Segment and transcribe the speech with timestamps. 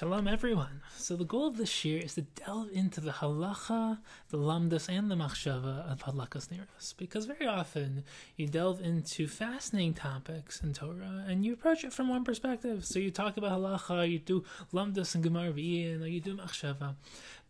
[0.00, 0.80] Shalom, everyone.
[0.96, 3.98] So the goal of this year is to delve into the halacha,
[4.30, 9.92] the lamdas, and the machshava of halakas neros, because very often you delve into fascinating
[9.92, 12.86] topics in Torah and you approach it from one perspective.
[12.86, 14.42] So you talk about halacha, you do
[14.72, 16.94] lamdas and gemara and you do machshava,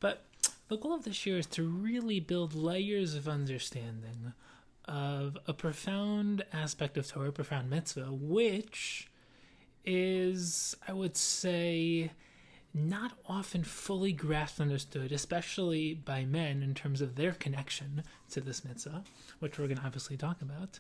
[0.01, 0.25] but
[0.67, 4.33] the goal of this year is to really build layers of understanding
[4.87, 9.09] of a profound aspect of Torah, profound mitzvah, which
[9.85, 12.11] is, I would say,
[12.73, 18.41] not often fully grasped and understood, especially by men in terms of their connection to
[18.41, 19.03] this mitzvah,
[19.41, 20.79] which we're going to obviously talk about.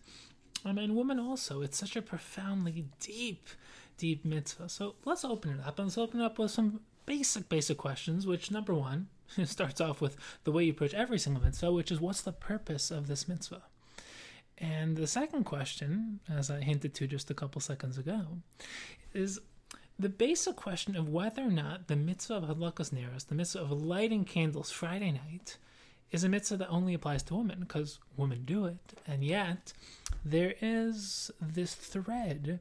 [0.64, 1.62] Um, and women also.
[1.62, 3.48] It's such a profoundly deep,
[3.96, 4.68] deep mitzvah.
[4.68, 5.78] So let's open it up.
[5.78, 9.08] And let's open it up with some basic, basic questions, which number one
[9.44, 12.90] starts off with the way you approach every single mitzvah, which is what's the purpose
[12.90, 13.62] of this mitzvah?
[14.58, 18.26] And the second question, as I hinted to just a couple seconds ago,
[19.14, 19.40] is
[20.00, 23.70] the basic question of whether or not the mitzvah of Hadlakas Neros, the mitzvah of
[23.70, 25.58] lighting candles Friday night,
[26.10, 28.94] is a mitzvah that only applies to women, because women do it.
[29.06, 29.74] And yet,
[30.24, 32.60] there is this thread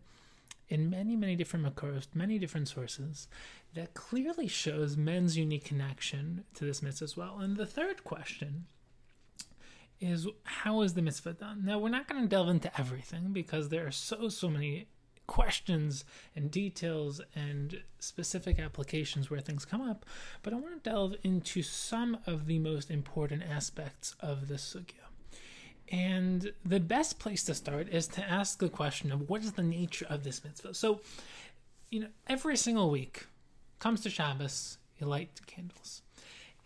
[0.67, 3.27] in many, many different makoros, many different sources,
[3.73, 7.39] that clearly shows men's unique connection to this mitzvah as well.
[7.39, 8.65] And the third question
[10.01, 11.63] is how is the mitzvah done?
[11.63, 14.87] Now, we're not going to delve into everything because there are so, so many
[15.29, 16.03] questions
[16.35, 20.03] and details and specific applications where things come up,
[20.41, 25.05] but I want to delve into some of the most important aspects of the sugya.
[25.91, 29.61] And the best place to start is to ask the question of what is the
[29.61, 30.73] nature of this mitzvah.
[30.73, 31.01] So,
[31.91, 33.27] you know, every single week
[33.77, 36.01] comes to Shabbos, you light candles.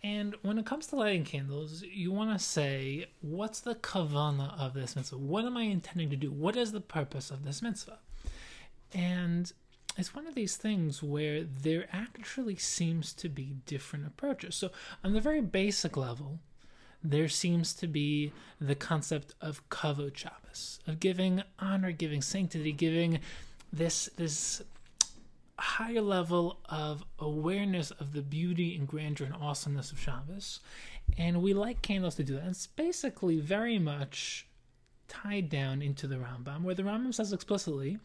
[0.02, 4.72] And when it comes to lighting candles, you want to say, what's the kavana of
[4.72, 5.18] this mitzvah?
[5.18, 6.30] What am I intending to do?
[6.30, 7.98] What is the purpose of this mitzvah?
[8.94, 9.52] And
[9.96, 14.54] it's one of these things where there actually seems to be different approaches.
[14.54, 14.70] So,
[15.02, 16.38] on the very basic level,
[17.02, 23.20] there seems to be the concept of kavod Shabbos, of giving honor, giving sanctity, giving
[23.72, 24.62] this this
[25.58, 30.60] higher level of awareness of the beauty and grandeur and awesomeness of Shabbos.
[31.16, 32.42] And we like candles to do that.
[32.42, 34.46] And It's basically very much
[35.06, 37.98] tied down into the Rambam, where the Rambam says explicitly,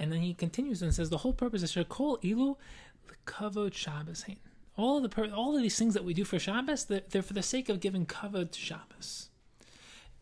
[0.00, 2.56] And then he continues and says the whole purpose is Shekol Ilu
[3.26, 4.24] Kavod Shabbos.
[4.76, 7.34] All of the all of these things that we do for Shabbos, they're, they're for
[7.34, 9.28] the sake of giving kavod to Shabbos.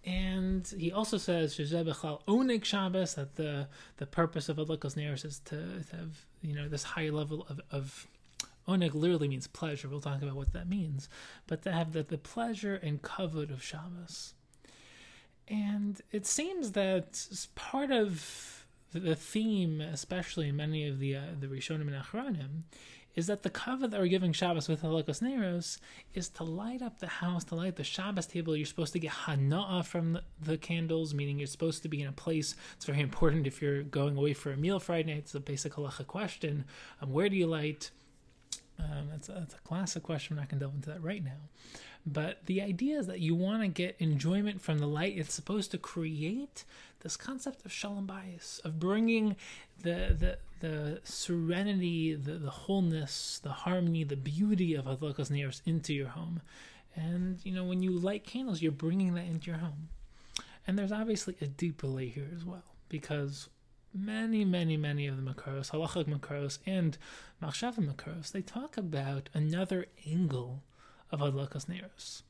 [0.05, 5.39] And he also says Shezebechal Onig Shabbos that the the purpose of Adlikos Neros is
[5.41, 5.57] to,
[5.91, 8.09] to, have you know this high level of of
[8.67, 9.89] Onig literally means pleasure.
[9.89, 11.09] We'll talk about what that means,
[11.47, 14.35] but to have the, the pleasure and kavod of Shabbos.
[15.49, 21.47] And it seems that part of the theme, especially in many of the uh, the
[21.47, 22.63] Rishonim and Achronim,
[23.15, 25.79] is that the kavod that we're giving Shabbos with Halakos Neros
[26.15, 28.57] is to light up the house, to light the Shabbos table.
[28.57, 32.09] You're supposed to get hana'ah from the, the, candles, meaning you're supposed to be in
[32.09, 32.55] a place.
[32.77, 35.19] It's very important if you're going away for a meal Friday night.
[35.19, 36.65] It's a basic halacha question.
[37.03, 37.91] Um, where do you light?
[38.79, 40.35] Um, that's, a, that's a classic question.
[40.37, 41.49] I'm not going to delve into that right now.
[42.13, 45.19] But the idea is that you want to get enjoyment from the light.
[45.19, 46.65] It's supposed to create
[47.01, 49.37] this concept of shalom bayis, of bringing
[49.83, 55.95] the the the serenity, the, the wholeness, the harmony, the beauty of Adlakas Neros into
[55.95, 56.41] your home.
[56.97, 59.89] And you know, when you light candles, you're bringing that into your home.
[60.67, 63.49] And there's obviously a deeper layer here as well, because
[63.95, 66.99] many, many, many of the Makaros, Halachic Makaros and
[67.43, 70.63] Machshava Makaros, they talk about another angle
[71.11, 72.23] of Adlakas Neros,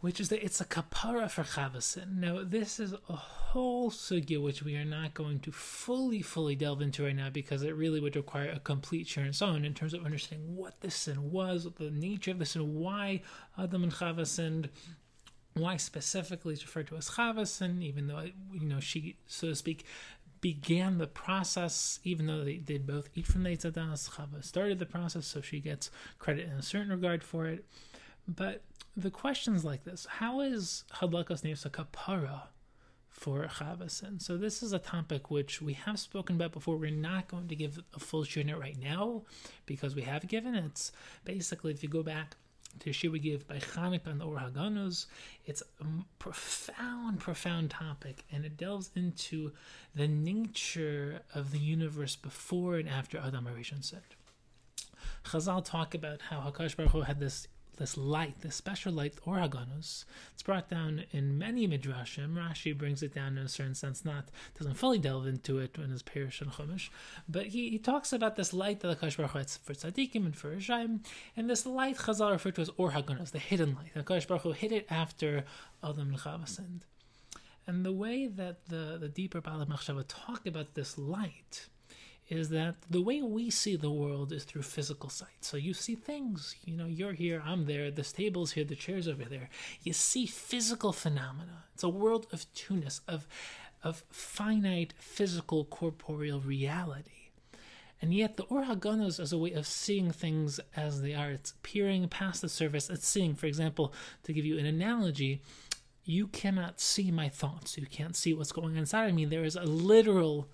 [0.00, 2.16] which is that it's a kapara for Chavasin.
[2.18, 6.82] Now, this is a whole sugya which we are not going to fully, fully delve
[6.82, 9.74] into right now because it really would require a complete share and so on in
[9.74, 13.22] terms of understanding what this sin was, the nature of this sin, why
[13.58, 14.68] Adam and
[15.54, 19.84] why specifically it's referred to as Chavasin, even though, you know, she, so to speak,
[20.44, 24.10] began the process, even though they did both eat from the Eitz Hadaas.
[24.10, 27.64] Chava started the process, so she gets credit in a certain regard for it.
[28.26, 28.62] But
[28.96, 32.42] the questions like this How is Hadlakos Neros kapara
[33.08, 34.20] for Chavasin?
[34.20, 36.76] So, this is a topic which we have spoken about before.
[36.76, 39.22] We're not going to give a full unit right now
[39.66, 40.92] because we have given it's
[41.24, 42.36] basically, if you go back
[42.80, 45.06] to we give by Chanukah and the Or Haganuz.
[45.44, 45.84] It's a
[46.18, 49.52] profound, profound topic, and it delves into
[49.94, 54.02] the nature of the universe before and after Adam Arishon said.
[55.24, 59.36] Chazal talk about how Hakadosh Baruch Hu had this this light, this special light, or
[59.36, 60.04] haganus.
[60.32, 62.34] It's brought down in many midrashim.
[62.34, 64.28] Rashi brings it down in a certain sense, not
[64.58, 66.88] doesn't fully delve into it in his Parish and Chumash,
[67.28, 70.54] but he, he talks about this light that the Baruch Hu for tzaddikim and for
[70.54, 71.00] Rishayim,
[71.36, 73.94] and this light Chazal referred to as or haganus, the hidden light.
[73.94, 75.44] The Baruch Hu hid it after
[75.82, 76.16] Adam
[76.58, 76.84] and.
[77.66, 81.68] And the way that the, the deeper Baalei Machshava talk about this light
[82.28, 85.42] is that the way we see the world is through physical sight.
[85.42, 89.06] So you see things, you know, you're here, I'm there, this table's here, the chair's
[89.06, 89.50] over there.
[89.82, 91.64] You see physical phenomena.
[91.74, 93.26] It's a world of two-ness, of
[93.84, 97.10] of finite physical corporeal reality.
[98.00, 101.30] And yet the Or Haganos is a way of seeing things as they are.
[101.30, 102.90] It's peering past the surface.
[102.90, 103.92] It's seeing, for example,
[104.24, 105.42] to give you an analogy,
[106.04, 107.78] you cannot see my thoughts.
[107.78, 109.24] You can't see what's going on inside of me.
[109.24, 110.48] There is a literal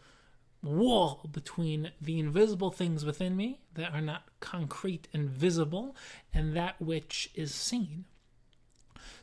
[0.63, 5.97] wall between the invisible things within me that are not concrete and visible
[6.35, 8.05] and that which is seen.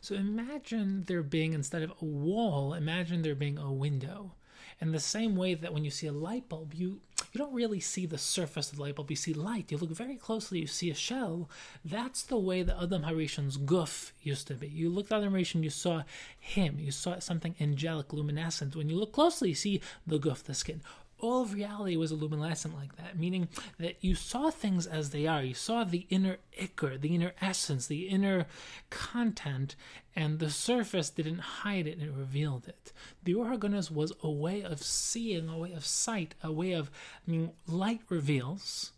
[0.01, 4.33] So imagine there being, instead of a wall, imagine there being a window.
[4.79, 7.01] In the same way that when you see a light bulb, you
[7.33, 9.09] you don't really see the surface of the light bulb.
[9.09, 9.71] You see light.
[9.71, 10.59] You look very closely.
[10.59, 11.49] You see a shell.
[11.83, 14.67] That's the way the Adam Harishon's guf used to be.
[14.67, 16.03] You looked at Adam Harishon, you saw
[16.39, 16.79] him.
[16.79, 18.75] You saw something angelic, luminescent.
[18.75, 20.81] When you look closely, you see the guf, the skin
[21.19, 23.47] all of reality was luminescent like that, meaning
[23.79, 25.41] that you saw things as they are.
[25.41, 28.45] You saw the inner ikr, the inner essence, the inner
[28.89, 29.75] content,
[30.15, 32.91] and the surface didn't hide it, it revealed it.
[33.23, 36.89] The Orhagonas was a way of seeing, a way of sight, a way of,
[37.27, 38.91] I mean, light reveals,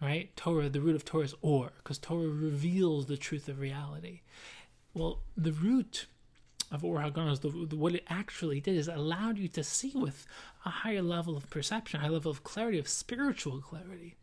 [0.00, 0.34] right?
[0.36, 4.20] Torah, the root of Torah is or, because Torah reveals the truth of reality.
[4.94, 6.06] Well, the root
[6.72, 10.26] of Or the, what it actually did is allowed you to see with
[10.64, 14.16] a higher level of perception, a higher level of clarity, of spiritual clarity.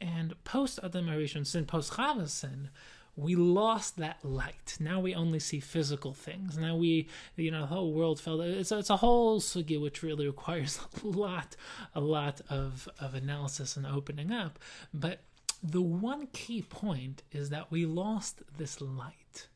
[0.00, 2.70] And post Adam Arishon sin, post Chava sin,
[3.14, 4.76] we lost that light.
[4.80, 6.56] Now we only see physical things.
[6.56, 8.40] Now we, you know, the whole world fell.
[8.40, 11.56] It's a, it's a whole sugi which really requires a lot,
[11.94, 14.58] a lot of of analysis and opening up.
[14.94, 15.20] But
[15.62, 19.48] the one key point is that we lost this light.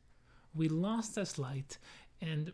[0.54, 1.78] We lost this light,
[2.20, 2.52] and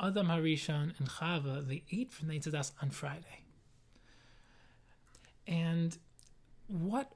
[0.00, 3.44] Adam Harishon and Chava, they ate from the on Friday.
[5.46, 5.96] And
[6.68, 7.12] what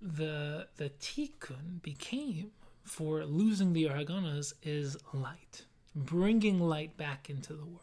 [0.00, 2.50] the the tikkun became
[2.84, 5.64] for losing the Or Haganuz is light,
[5.94, 7.82] bringing light back into the world.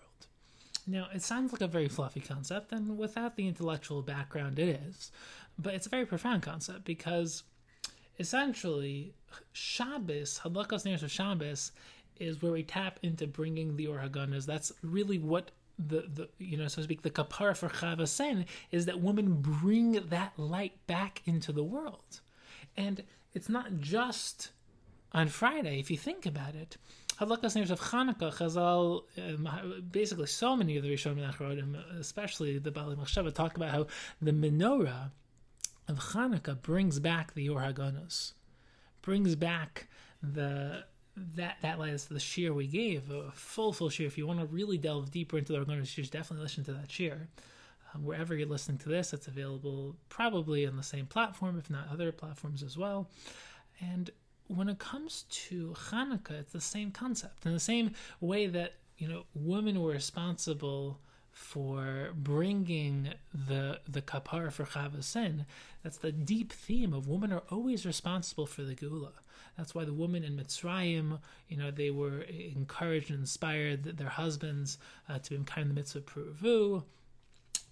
[0.87, 5.11] Now, it sounds like a very fluffy concept, and without the intellectual background, it is.
[5.57, 7.43] But it's a very profound concept because
[8.19, 9.13] essentially,
[9.51, 11.71] Shabbos, Hadlakas Neres of Shabbos,
[12.19, 14.45] is where we tap into bringing the Orhaganas.
[14.45, 18.45] That's really what the, the you know so to speak the kapara for Chava Sen
[18.71, 22.21] is that women bring that light back into the world,
[22.77, 23.03] and
[23.33, 24.51] it's not just
[25.11, 25.79] on Friday.
[25.79, 26.77] If you think about it,
[27.19, 32.71] Hadlakas Neirs of Hanukkah, Chazal, um, basically so many of the Rishonim Achronim, especially the
[32.71, 33.87] Baalei Machshava, talk about how
[34.21, 35.11] the menorah
[35.87, 38.33] of Hanukkah brings back the Or Haganos,
[39.01, 39.87] brings back
[40.21, 40.83] the
[41.35, 44.05] that that is the shiur we gave, a full full shiur.
[44.05, 46.73] If you want to really delve deeper into the Or Haganuz shears, definitely listen to
[46.73, 47.27] that shiur.
[47.93, 51.87] Um, wherever you're listening to this, it's available probably on the same platform, if not
[51.91, 53.09] other platforms as well.
[53.79, 54.09] And
[54.47, 57.45] when it comes to Hanukkah, it's the same concept.
[57.45, 60.99] In the same way that you know women were responsible
[61.31, 63.13] for bringing
[63.47, 65.45] the the kapar for Chavasin,
[65.83, 69.13] that's the deep theme of women are always responsible for the gula.
[69.57, 74.77] That's why the women in Mitzrayim, you know, they were encouraged and inspired their husbands
[75.07, 76.83] uh, to be kind the mitzvah pruvu.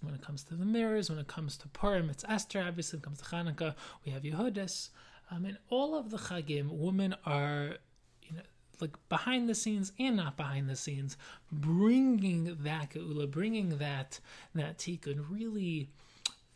[0.00, 2.62] When it comes to the mirrors, when it comes to Purim, it's Esther.
[2.62, 3.74] Obviously, when it comes to Hanukkah,
[4.04, 4.90] we have Yehudis.
[5.30, 7.76] Um, in all of the Chagim, women are,
[8.22, 8.42] you know,
[8.80, 11.16] like behind the scenes and not behind the scenes,
[11.50, 14.20] bringing that geula, bringing that
[14.54, 15.88] that tikkun, really,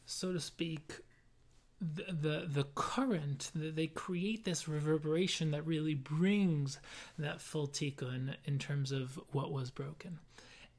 [0.05, 1.01] so to speak,
[1.81, 6.79] the, the current they create this reverberation that really brings
[7.19, 10.19] that full tikkun in terms of what was broken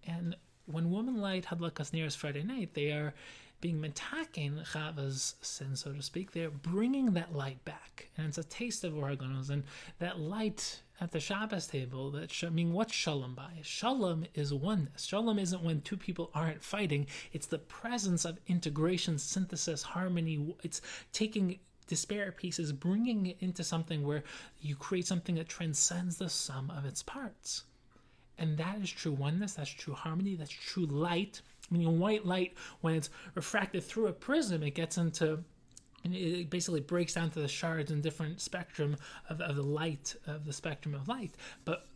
[0.05, 3.13] and when woman light hadlakas neros friday night they are
[3.61, 6.31] being metaking Chava's sin, so to speak.
[6.31, 9.49] They're bringing that light back, and it's a taste of Or Haganuz.
[9.49, 9.63] And
[9.99, 13.51] that light at the Shabbos table, that I mean, what's Shalom by?
[13.61, 15.05] Shalom is oneness.
[15.05, 17.07] Shalom isn't when two people aren't fighting.
[17.31, 20.55] It's the presence of integration, synthesis, harmony.
[20.63, 20.81] It's
[21.13, 24.23] taking disparate pieces, bringing it into something where
[24.61, 27.63] you create something that transcends the sum of its parts.
[28.37, 31.41] And that is true oneness, that's true harmony, that's true light
[31.71, 35.43] meaning white light when it's refracted through a prism it gets into
[36.13, 38.95] and it basically breaks down to the shards and different spectrum
[39.29, 41.31] of, of the light of the spectrum of light
[41.65, 41.87] but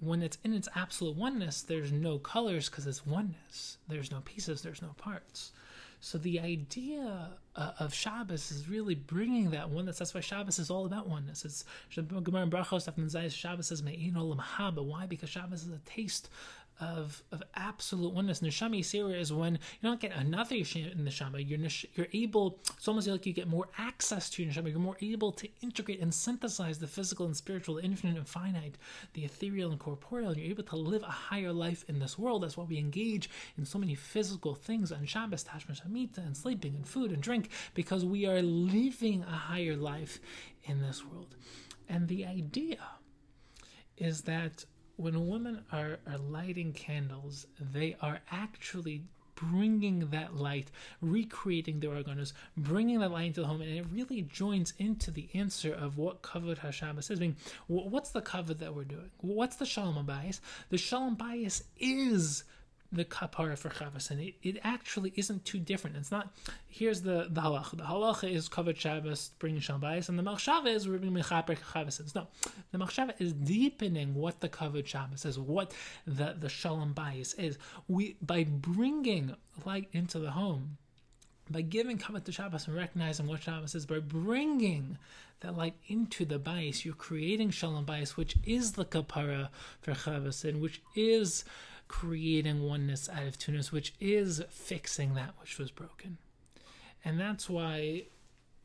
[0.00, 4.62] when it's in its absolute oneness there's no colors because it's oneness there's no pieces
[4.62, 5.52] there's no parts
[6.04, 9.98] so the idea uh, of Shabbos is really bringing that oneness.
[9.98, 11.44] That's why Shabbos is all about oneness.
[11.44, 11.64] It's
[11.94, 14.84] Gemara Brachos Shabbos says Me'in Olam Haba.
[14.84, 15.06] Why?
[15.06, 16.28] Because Shabbos is a taste
[16.82, 18.40] of of absolute oneness.
[18.40, 21.38] Neshama Yisera is when you don't get another in the Shama.
[21.38, 21.60] You're
[21.94, 22.58] you're able.
[22.76, 24.70] It's almost like you get more access to your Neshama.
[24.70, 28.76] You're more able to integrate and synthesize the physical and spiritual, the infinite and finite,
[29.14, 30.30] the ethereal and corporeal.
[30.30, 32.42] And you're able to live a higher life in this world.
[32.42, 36.74] That's why we engage in so many physical things on Shabbos, Tashmish Hamita, and sleeping
[36.74, 40.18] and food and drink, because we are living a higher life
[40.64, 41.36] in this world.
[41.88, 42.78] And the idea
[43.96, 44.64] is that
[44.96, 49.02] when women are, are lighting candles, they are actually
[49.34, 50.70] bringing that light,
[51.00, 55.10] recreating the or haganuz, bringing that light into the home, and it really joins into
[55.10, 57.18] the answer of what Kavod HaShabbos is.
[57.18, 59.10] I mean, what's the Kavod that we're doing?
[59.20, 60.40] What's the Shalom bayis?
[60.70, 62.44] The Shalom bayis is
[62.92, 65.96] the kapara for chavas, and it, it actually isn't too different.
[65.96, 66.32] It's not.
[66.68, 67.78] Here's the the halacha.
[67.78, 72.14] The halacha is kavod Shabbos, bringing shalbayis, and the machshava is bringing mechaper chavas.
[72.14, 72.28] No,
[72.70, 75.72] the machshava is deepening what the kavod Shabbos is, what
[76.06, 77.56] the the shalom bayis is.
[77.88, 79.34] We by bringing
[79.64, 80.76] light into the home,
[81.50, 84.98] by giving kavod to Shabbos and recognizing what Shabbos is, by bringing
[85.40, 89.48] that light into the bayis, you're creating shalom bayis, which is the kapara
[89.80, 89.94] for
[90.48, 91.44] and which is
[91.92, 96.16] creating oneness out of two which is fixing that which was broken.
[97.04, 98.04] And that's why,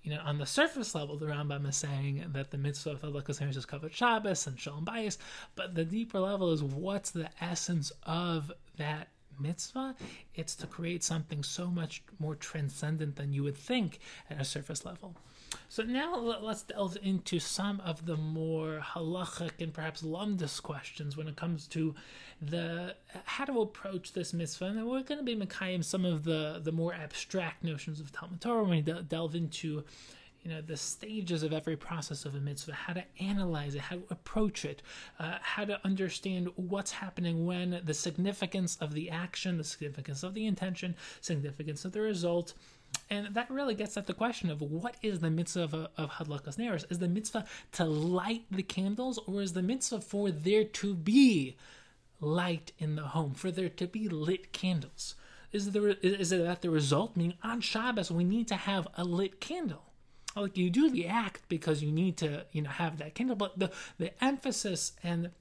[0.01, 3.55] you know, on the surface level, the Rambam is saying that the mitzvah of Halakas
[3.55, 5.17] is kavod Shabbos and Shalom Bayis,
[5.55, 9.95] but the deeper level is what's the essence of that mitzvah?
[10.33, 14.85] It's to create something so much more transcendent than you would think at a surface
[14.85, 15.17] level.
[15.69, 21.27] So now let's delve into some of the more halachic and perhaps lumdus questions when
[21.27, 21.93] it comes to
[22.41, 24.65] the how to approach this mitzvah.
[24.65, 28.41] And we're going to be Mekayim some of the the more abstract notions of Talmud
[28.41, 29.83] Torah when we de- delve into
[30.47, 33.97] you know the stages of every process of a mitzvah, how to analyze it, how
[33.97, 34.81] to approach it,
[35.19, 40.33] uh, how to understand what's happening when, the significance of the action, the significance of
[40.33, 42.53] the intention, significance of the result,
[43.09, 46.57] and that really gets at the question of what is the mitzvah of, of Hadlakas
[46.57, 46.85] Neros?
[46.89, 51.55] Is the mitzvah to light the candles, or is the mitzvah for there to be
[52.19, 55.15] light in the home, for there to be lit candles?
[55.51, 57.15] Is, there, is it that the result?
[57.15, 59.83] Meaning on Shabbos, we need to have a lit candle.
[60.35, 63.57] Like you do the act because you need to, you know, have that candle, but
[63.57, 65.31] the, the emphasis and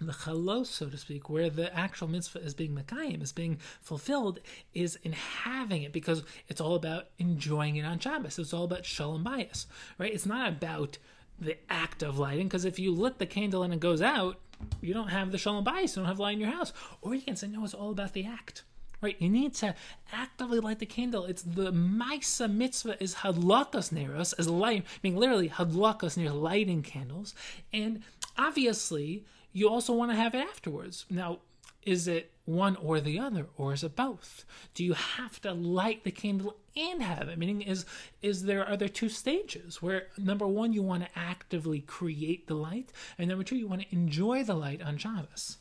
[0.00, 4.40] the chalos, so to speak, where the actual mitzvah is being mekayim, is being fulfilled,
[4.74, 8.38] is in having it because it's all about enjoying it on Shabbos.
[8.38, 9.66] It's all about shalom bayis,
[9.98, 10.12] right?
[10.12, 10.98] It's not about
[11.38, 14.38] the act of lighting because if you lit the candle and it goes out,
[14.80, 16.72] you don't have the shalom bayis, you don't have light in your house.
[17.00, 18.64] Or you can say, no, it's all about the act.
[19.02, 19.74] Right, you need to
[20.10, 21.26] actively light the candle.
[21.26, 26.82] It's the Maisa mitzvah is hadlakas neros, as light, I mean literally hadlakas near lighting
[26.82, 27.34] candles.
[27.74, 28.02] And
[28.38, 29.26] obviously,
[29.56, 31.06] you also want to have it afterwards.
[31.08, 31.38] Now,
[31.82, 34.44] is it one or the other, or is it both?
[34.74, 37.38] Do you have to light the candle and have it?
[37.38, 37.86] Meaning, is
[38.20, 42.54] is there are there two stages where number one you want to actively create the
[42.54, 45.56] light, and number two you want to enjoy the light on Shabbos.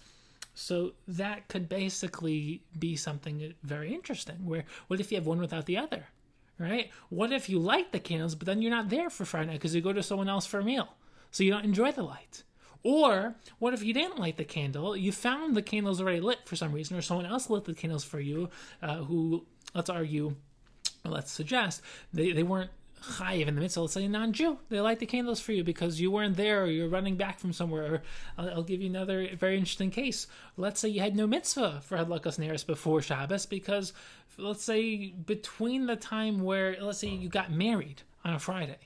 [0.54, 4.46] So that could basically be something very interesting.
[4.46, 6.08] Where what if you have one without the other,
[6.60, 6.92] right?
[7.08, 9.80] What if you light the candles, but then you're not there for Friday because you
[9.80, 10.90] go to someone else for a meal,
[11.32, 12.44] so you don't enjoy the light?
[12.86, 14.96] Or what if you didn't light the candle?
[14.96, 18.04] You found the candles already lit for some reason, or someone else lit the candles
[18.04, 20.36] for you, uh, who, let's argue,
[21.04, 21.82] let's suggest,
[22.14, 22.70] they, they weren't
[23.02, 23.82] chayiv in the mitzvah.
[23.82, 24.60] Let's say non-Jew.
[24.70, 27.54] They light the candles for you because you weren't there, or you're running back from
[27.54, 28.04] somewhere.
[28.38, 30.28] I'll, I'll give you another very interesting case.
[30.56, 33.94] Let's say you had no mitzvah for hadlakas neris before Shabbos because,
[34.38, 38.78] let's say, between the time where, let's say you got married on a Friday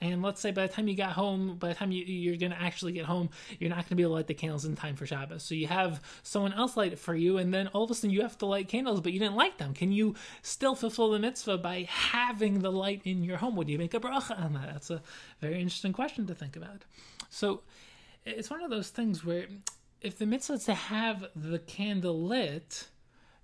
[0.00, 2.52] and let's say by the time you got home, by the time you, you're going
[2.52, 4.76] to actually get home, you're not going to be able to light the candles in
[4.76, 5.42] time for Shabbos.
[5.42, 8.10] So you have someone else light it for you, and then all of a sudden
[8.10, 9.72] you have to light candles, but you didn't light them.
[9.72, 13.56] Can you still fulfill the mitzvah by having the light in your home?
[13.56, 14.72] Would you make a bracha on that?
[14.72, 15.02] That's a
[15.40, 16.84] very interesting question to think about.
[17.30, 17.62] So
[18.24, 19.46] it's one of those things where
[20.00, 22.88] if the mitzvah is to have the candle lit,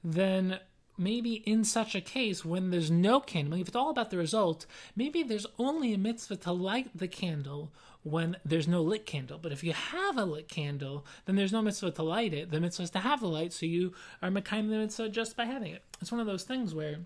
[0.04, 0.58] then
[1.00, 4.66] maybe in such a case when there's no candle, if it's all about the result,
[4.94, 9.38] maybe there's only a mitzvah to light the candle when there's no lit candle.
[9.38, 12.50] But if you have a lit candle, then there's no mitzvah to light it.
[12.50, 15.46] The mitzvah is to have the light, so you are mekayim the mitzvah just by
[15.46, 15.82] having it.
[16.00, 16.98] It's one of those things where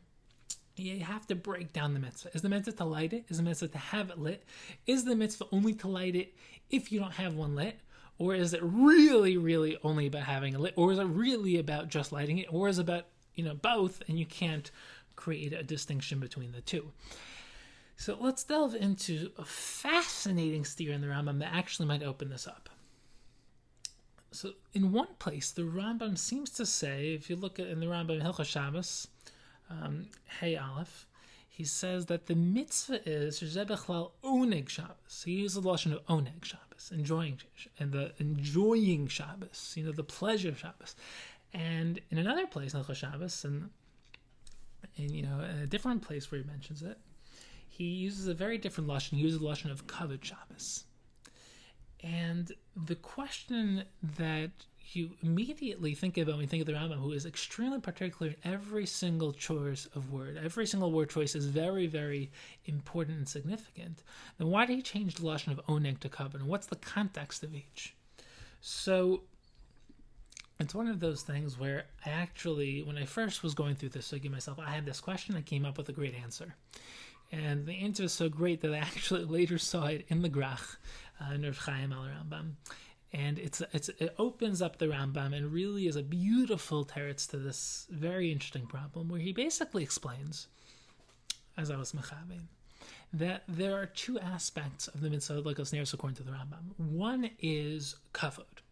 [0.76, 2.30] you have to break down the mitzvah.
[2.34, 3.24] Is the mitzvah to light it?
[3.28, 4.44] Is the mitzvah to have it lit?
[4.86, 6.34] Is the mitzvah only to light it
[6.68, 7.78] if you don't have one lit?
[8.18, 10.74] Or is it really, really only about having a lit?
[10.76, 12.46] Or is it really about just lighting it?
[12.50, 14.70] Or is it about, you know, both and you can't
[15.16, 16.90] create a distinction between the two?
[17.96, 22.46] So let's delve into a fascinating steer in the Rambam that actually might open this
[22.46, 22.68] up.
[24.32, 27.86] So in one place, the Rambam seems to say, if you look at in the
[27.86, 29.06] Rambam Hilchos Shabbos,
[29.70, 30.08] um,
[30.40, 31.06] Hey Aleph,
[31.48, 35.22] he says that the mitzvah is Zebechlal Oneg Shabbos.
[35.24, 37.38] He uses the lashon of Oneg Shabbos, enjoying
[37.78, 40.96] and the enjoying Shabbos, you know, the pleasure of Shabbos.
[41.54, 43.70] And in another place, Hilchos Shabbos, and
[44.96, 46.99] in you know a different place where he mentions it,
[47.68, 49.12] he uses a very different lashon.
[49.12, 50.84] He uses the lashon of Kavod Shabbos.
[52.02, 53.84] And the question
[54.18, 54.50] that
[54.92, 58.37] you immediately think about when you think of the Rambam, who is extremely particular in
[58.52, 62.30] every single choice of word, every single word choice is very, very
[62.66, 64.02] important and significant.
[64.38, 67.42] Then why did he change the lashon of oneg to kavod, and what's the context
[67.42, 67.94] of each?
[68.61, 69.23] So
[70.61, 74.12] it's one of those things where I actually, when I first was going through this
[74.12, 76.54] give myself, I had this question, I came up with a great answer.
[77.32, 80.76] And the answer is so great that I actually later saw it in the Grach,
[81.20, 82.52] uh, Nerv Chaim al Rambam.
[83.12, 87.37] And it's, it's it opens up the Rambam and really is a beautiful teretz to
[87.37, 90.49] this very interesting problem where he basically explains,
[91.56, 92.46] as I was mechabein,
[93.12, 96.76] that there are two aspects of the mitzvah like osneris according to the Rambam.
[96.76, 98.63] One is kavod,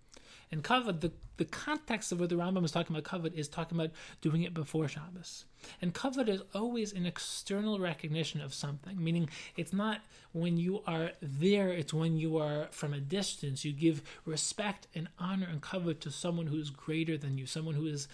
[0.52, 3.78] and kavod, the, the context of what the Rambam is talking about kavod is talking
[3.78, 3.90] about
[4.20, 5.46] doing it before Shabbos.
[5.80, 11.12] And kavod is always an external recognition of something, meaning it's not when you are
[11.22, 13.64] there, it's when you are from a distance.
[13.64, 17.74] You give respect and honor and kavod to someone who is greater than you, someone
[17.74, 18.06] who is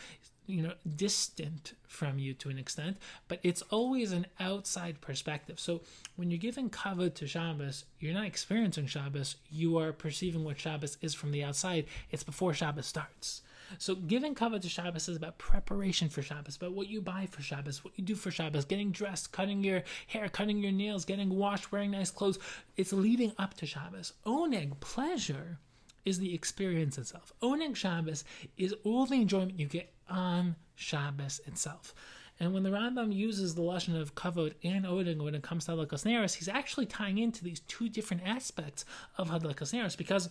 [0.49, 2.97] you know distant from you to an extent
[3.28, 5.81] but it's always an outside perspective so
[6.17, 10.97] when you're giving kavod to Shabbos you're not experiencing Shabbos you are perceiving what Shabbos
[11.02, 13.43] is from the outside it's before Shabbos starts
[13.76, 17.43] so giving kavod to Shabbos is about preparation for Shabbos, about what you buy for
[17.43, 21.28] Shabbos, what you do for Shabbos, getting dressed, cutting your hair, cutting your nails, getting
[21.28, 22.38] washed, wearing nice clothes.
[22.79, 24.14] It's leading up to Shabbos.
[24.25, 25.59] Oneg, pleasure,
[26.05, 27.33] is the experience itself.
[27.42, 28.25] Oneg Shabbos
[28.57, 31.94] is all the enjoyment you get on Shabbos itself.
[32.40, 35.73] And when the Rambam uses the lashon of kavod and odin when it comes to
[35.73, 38.85] hadlakas neros, he's actually tying into these two different aspects
[39.16, 40.31] of hadlakas neros because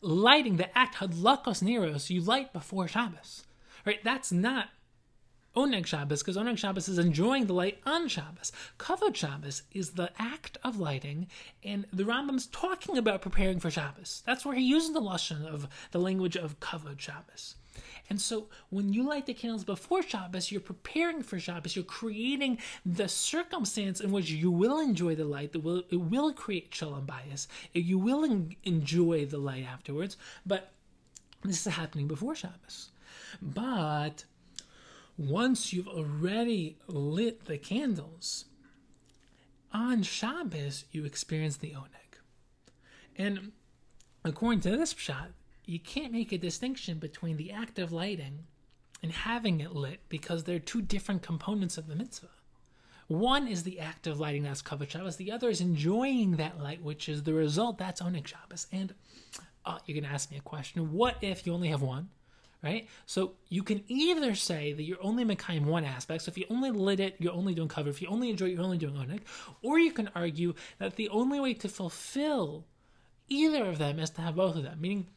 [0.00, 3.44] lighting the act hadlakas neros you light before Shabbos,
[3.84, 4.02] right?
[4.04, 4.68] That's not
[5.56, 8.50] Oneg Shabbos, because Oneg Shabbos is enjoying the light on Shabbos.
[8.78, 11.28] Kavod Shabbos is the act of lighting,
[11.62, 14.22] and the Rambam's talking about preparing for Shabbos.
[14.26, 17.54] That's where he uses the lashon of the language of Kavod Shabbos.
[18.10, 21.74] And so when you light the candles before Shabbos, you're preparing for Shabbos.
[21.74, 25.52] You're creating the circumstance in which you will enjoy the light.
[25.52, 27.46] That will it will create shalom bayis.
[27.72, 30.16] You will en- enjoy the light afterwards.
[30.44, 30.72] But
[31.42, 32.90] this is happening before Shabbos.
[33.40, 34.24] But
[35.16, 38.44] once you've already lit the candles,
[39.72, 42.18] on Shabbos you experience the oneg.
[43.16, 43.52] And
[44.24, 45.30] according to this shot,
[45.66, 48.46] you can't make a distinction between the act of lighting
[49.02, 52.28] and having it lit because they're two different components of the mitzvah.
[53.06, 55.16] One is the act of lighting, that's kavod Shabbos.
[55.16, 58.66] The other is enjoying that light, which is the result, that's oneg Shabbos.
[58.72, 58.94] And
[59.66, 60.92] uh, you're going to ask me a question.
[60.92, 62.08] What if you only have one?
[62.62, 62.88] Right?
[63.04, 66.22] So you can either say that you're only Mekayim one aspect.
[66.22, 67.88] So if you only lit it, you're only doing kavod.
[67.88, 69.20] If you only enjoy it, you're only doing oneg.
[69.60, 72.64] Or you can argue that the only way to fulfill
[73.28, 74.80] either of them is to have both of them.
[74.80, 75.08] Meaning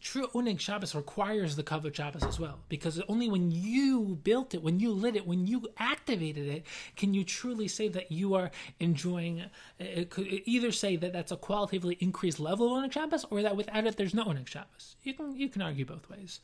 [0.00, 4.62] true Oneg Shabbos requires the kavod Shabbos as well, because only when you built it,
[4.62, 8.50] when you lit it, when you activated it, can you truly say that you are
[8.80, 9.44] enjoying.
[9.78, 13.56] It could either say that that's a qualitatively increased level of Oneg Shabbos, or that
[13.56, 14.96] without it there's no Oneg Shabbos.
[15.02, 16.40] You can you can argue both ways.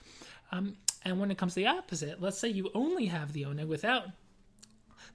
[0.52, 3.66] Um, and when it comes to the opposite, let's say you only have the Oneg
[3.66, 4.06] without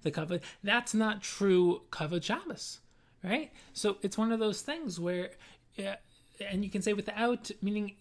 [0.04, 2.80] the kavod, that's not true kavod Shabbos,
[3.24, 3.52] right?
[3.74, 5.32] So it's one of those things where.
[5.76, 5.96] Yeah,
[6.40, 7.96] and you can say without meaning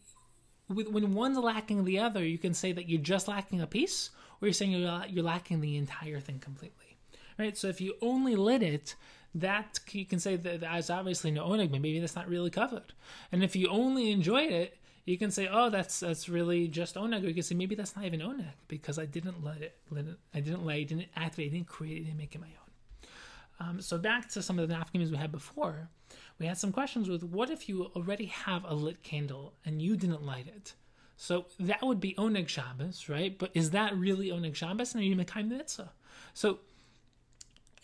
[0.68, 4.48] when one's lacking the other, you can say that you're just lacking a piece, or
[4.48, 6.96] you're saying you're, you're lacking the entire thing completely,
[7.38, 7.57] right?
[7.57, 8.94] So if you only lit it,
[9.35, 12.90] that you can say that there's obviously no oneg, maybe that's not really kavod.
[13.33, 17.24] And if you only enjoyed it, you can say, oh, that's that's really just oneg.
[17.24, 20.07] Or you can say maybe that's not even oneg because I didn't let it, let
[20.07, 23.68] it I didn't lay, didn't activate, didn't create, didn't make it my own.
[23.68, 25.88] Um, so back to some of the nafkamis we had before
[26.38, 29.97] we had some questions with what if you already have a lit candle and you
[29.97, 30.75] didn't light it?
[31.16, 33.38] So that would be Oneg Shabbos, right?
[33.38, 34.94] But is that really Oneg Shabbos?
[34.94, 35.92] And are you Mekayim Mitzvah?
[36.33, 36.59] So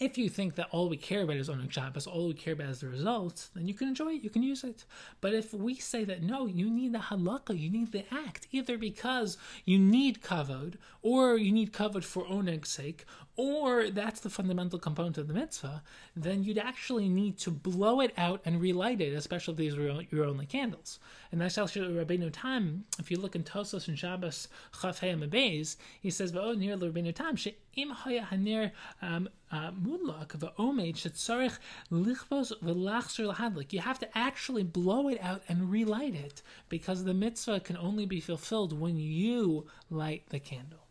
[0.01, 2.71] If you think that all we care about is Oneg Shabbos, all we care about
[2.71, 4.87] is the results, then you can enjoy it, you can use it.
[5.21, 8.79] But if we say that no, you need the halakha, you need the act, either
[8.79, 9.37] because
[9.67, 13.05] you need kavod, or you need kavod for Oneg's sake,
[13.40, 15.83] or that's the fundamental component of the mitzvah,
[16.14, 20.03] then you'd actually need to blow it out and relight it, especially if these are
[20.11, 20.98] your only candles.
[21.33, 24.48] And that's actually Rabbeinu Tam, if you look in Tosfos and Shabbos
[24.79, 30.96] Chaf Beis, he says, "V'od near Rabbeinu Tam she'im haya hanir um, uh, mudlak v'omed
[30.96, 31.57] shetzarich
[31.90, 37.14] lichvos v'lachser lahadlik." You have to actually blow it out and relight it because the
[37.14, 40.85] mitzvah can only be fulfilled when you light the candle.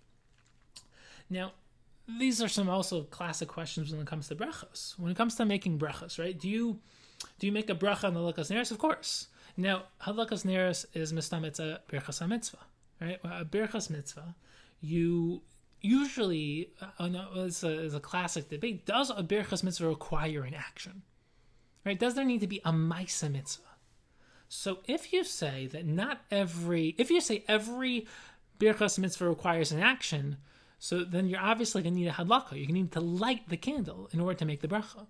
[1.30, 1.52] Now,
[2.18, 4.98] these are some also classic questions when it comes to brachos.
[4.98, 6.38] When it comes to making brachos, right?
[6.38, 6.80] Do you
[7.38, 8.72] do you make a bracha on the lakas neris?
[8.72, 9.28] Of course.
[9.58, 12.60] Now, halakas neris is mistamitza birchas mitzvah,
[13.02, 13.20] right?
[13.24, 14.36] A birchas mitzvah,
[14.80, 15.42] you
[15.82, 18.86] usually, uh, no, it's, a, it's a classic debate.
[18.86, 21.04] Does a birchas mitzvah require an action?
[21.86, 22.00] Right?
[22.00, 23.64] Does there need to be a maisa mitzvah?
[24.48, 28.08] So if you say that not every, if you say every
[28.60, 30.38] birchas mitzvah requires an action,
[30.80, 32.52] so then you're obviously going to need a hadlaka.
[32.52, 35.08] You're going to need to light the candle in order to make the bracha.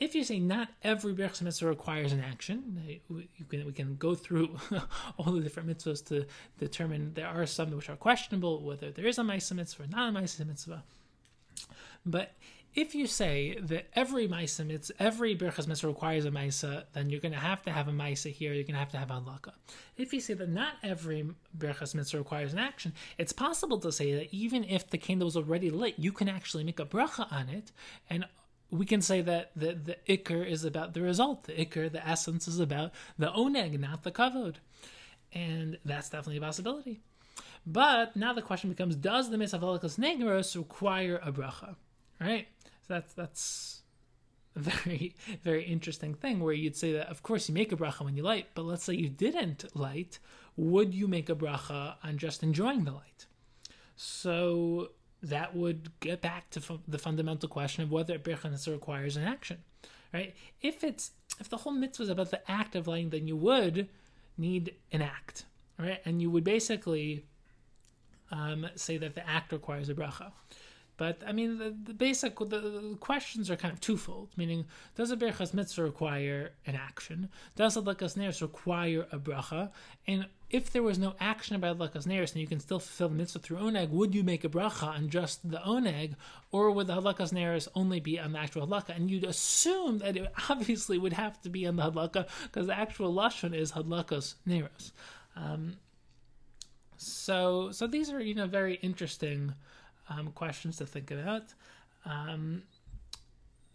[0.00, 3.00] If you say not every bracha mitzvah requires an action,
[3.48, 4.56] can, we can go through
[5.16, 6.26] all the different mitzvahs to
[6.58, 10.08] determine there are some which are questionable, whether there is a ma'isa mitzvah or not
[10.08, 10.82] a ma'isa mitzvah.
[12.04, 12.34] But
[12.74, 17.20] if you say that every Maisa mitzvah, every Birchas Mitzvah requires a Maisa, then you're
[17.20, 19.14] going to have to have a Maisa here, you're going to have to have a
[19.14, 19.52] Halakha.
[19.96, 24.14] If you say that not every Birchas Mitzvah requires an action, it's possible to say
[24.14, 27.48] that even if the candle was already lit, you can actually make a bracha on
[27.48, 27.72] it,
[28.08, 28.26] and
[28.70, 31.44] we can say that the, the Iker is about the result.
[31.44, 34.56] The Iker, the essence, is about the Oneg, not the Kavod.
[35.34, 37.00] And that's definitely a possibility.
[37.66, 41.76] But now the question becomes Does the Mitzvah of Neros require a bracha?
[42.18, 42.48] Right?
[42.86, 43.82] So that's that's
[44.54, 48.04] a very very interesting thing where you'd say that of course you make a bracha
[48.04, 50.18] when you light, but let's say you didn't light,
[50.56, 53.26] would you make a bracha on just enjoying the light?
[53.96, 54.90] So
[55.22, 59.58] that would get back to the fundamental question of whether a bracha requires an action,
[60.12, 60.34] right?
[60.60, 63.88] If it's if the whole mitzvah is about the act of lighting, then you would
[64.36, 65.44] need an act,
[65.78, 66.00] right?
[66.04, 67.24] And you would basically
[68.30, 70.32] um, say that the act requires a bracha.
[70.96, 74.28] But I mean, the, the basic the, the, questions are kind of twofold.
[74.36, 77.28] Meaning, does a berachas mitzvah require an action?
[77.56, 79.70] Does a lakas neris require a bracha?
[80.06, 83.14] And if there was no action about lakas neris, and you can still fulfill the
[83.14, 86.14] mitzvah through oneg, would you make a bracha on just the oneg,
[86.50, 88.94] or would the halakas neris only be on the actual hadlaka?
[88.94, 92.78] And you'd assume that it obviously would have to be on the hadlaka because the
[92.78, 94.92] actual lashon is hadlakas neris.
[95.36, 95.78] Um,
[96.98, 99.54] so, so these are you know very interesting
[100.18, 101.54] um, questions to think about.
[102.04, 102.62] Um,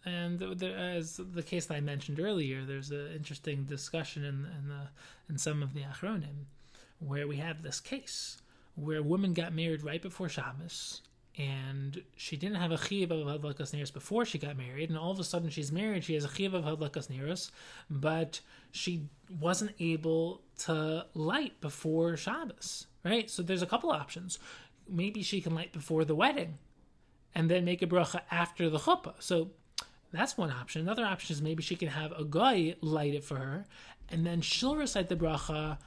[0.04, 4.68] and there, as the case that I mentioned earlier, there's an interesting discussion in in,
[4.68, 4.88] the,
[5.28, 6.46] in some of the Achronim
[7.00, 8.38] where we have this case
[8.74, 11.02] where a woman got married right before Shabbos,
[11.36, 15.10] and she didn't have a chiv of hadlakas neros before she got married, and all
[15.10, 17.50] of a sudden she's married, she has a chiv of hadlakas neros,
[17.90, 19.08] but she
[19.40, 23.28] wasn't able to light before Shabbos, right?
[23.30, 24.38] So there's a couple options
[24.88, 26.58] maybe she can light before the wedding
[27.34, 29.14] and then make a bracha after the chuppah.
[29.18, 29.50] So
[30.12, 30.82] that's one option.
[30.82, 33.66] Another option is maybe she can have a guy light it for her
[34.08, 35.78] and then she'll recite the bracha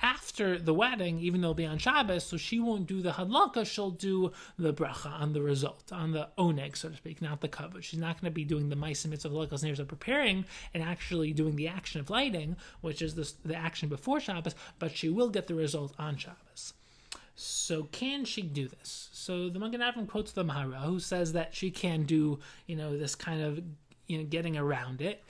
[0.00, 3.66] after the wedding, even though it'll be on Shabbos, so she won't do the hadlaka,
[3.66, 7.48] she'll do the bracha on the result, on the oneg, so to speak, not the
[7.48, 7.82] kavod.
[7.82, 11.32] She's not going to be doing the maisimits of lakas nears of preparing and actually
[11.32, 15.30] doing the action of lighting, which is the, the action before Shabbos, but she will
[15.30, 16.74] get the result on Shabbos.
[17.40, 19.10] So can she do this?
[19.12, 22.98] So the Magen Avram quotes the Mahara, who says that she can do, you know,
[22.98, 23.62] this kind of,
[24.08, 25.22] you know, getting around it.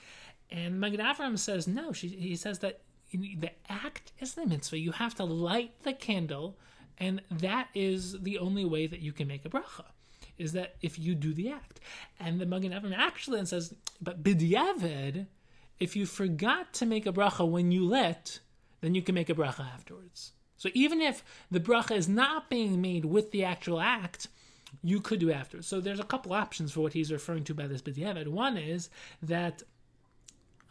[0.51, 1.93] And Magen Avram says no.
[1.93, 2.81] She, he says that
[3.13, 4.79] the act is the mitzvah.
[4.79, 6.57] You have to light the candle,
[6.97, 9.85] and that is the only way that you can make a bracha.
[10.39, 11.79] Is that if you do the act?
[12.19, 15.27] And the Magen actually then says, but b'diavad,
[15.79, 18.41] if you forgot to make a bracha when you lit,
[18.81, 20.33] then you can make a bracha afterwards.
[20.59, 24.29] So even if the bracha is not being made with the actual act,
[24.83, 25.63] you could do after.
[25.63, 28.29] So there's a couple options for what he's referring to by this b'diavad.
[28.29, 28.91] One is
[29.23, 29.63] that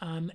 [0.02, 0.32] um,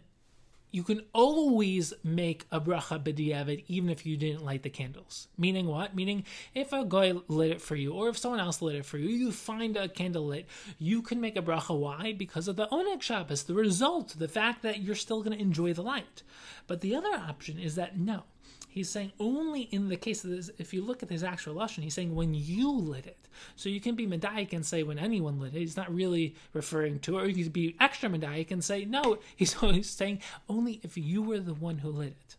[0.73, 5.29] you can always make a bracha b'diavad even if you didn't light the candles.
[5.37, 5.95] Meaning what?
[5.95, 8.97] Meaning if a guy lit it for you or if someone else lit it for
[8.99, 11.79] you, you find a candle lit, you can make a bracha.
[11.79, 12.15] Why?
[12.15, 15.75] Because of the oneg Shabbos, the result, the fact that you're still going to enjoy
[15.75, 16.23] the light.
[16.67, 18.25] But the other option is that no,
[18.73, 21.83] He's saying only in the case of this, if you look at his actual lashon,
[21.83, 23.29] he's saying when you lit it.
[23.55, 25.59] So you can be medaic and say when anyone lit it.
[25.59, 27.23] He's not really referring to, it.
[27.23, 29.19] or you could be extra medaic and say no.
[29.37, 32.37] He's always saying only if you were the one who lit it.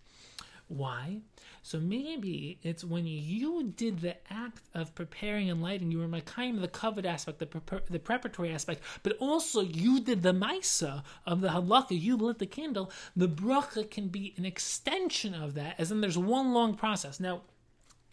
[0.69, 1.19] Why?
[1.65, 6.19] So maybe it's when you did the act of preparing and lighting, you were my
[6.19, 11.03] kind of the kavod aspect, the, the preparatory aspect, but also you did the maisa
[11.25, 12.91] of the halakha, you lit the candle.
[13.15, 17.21] The bracha can be an extension of that, as in there's one long process.
[17.21, 17.43] Now,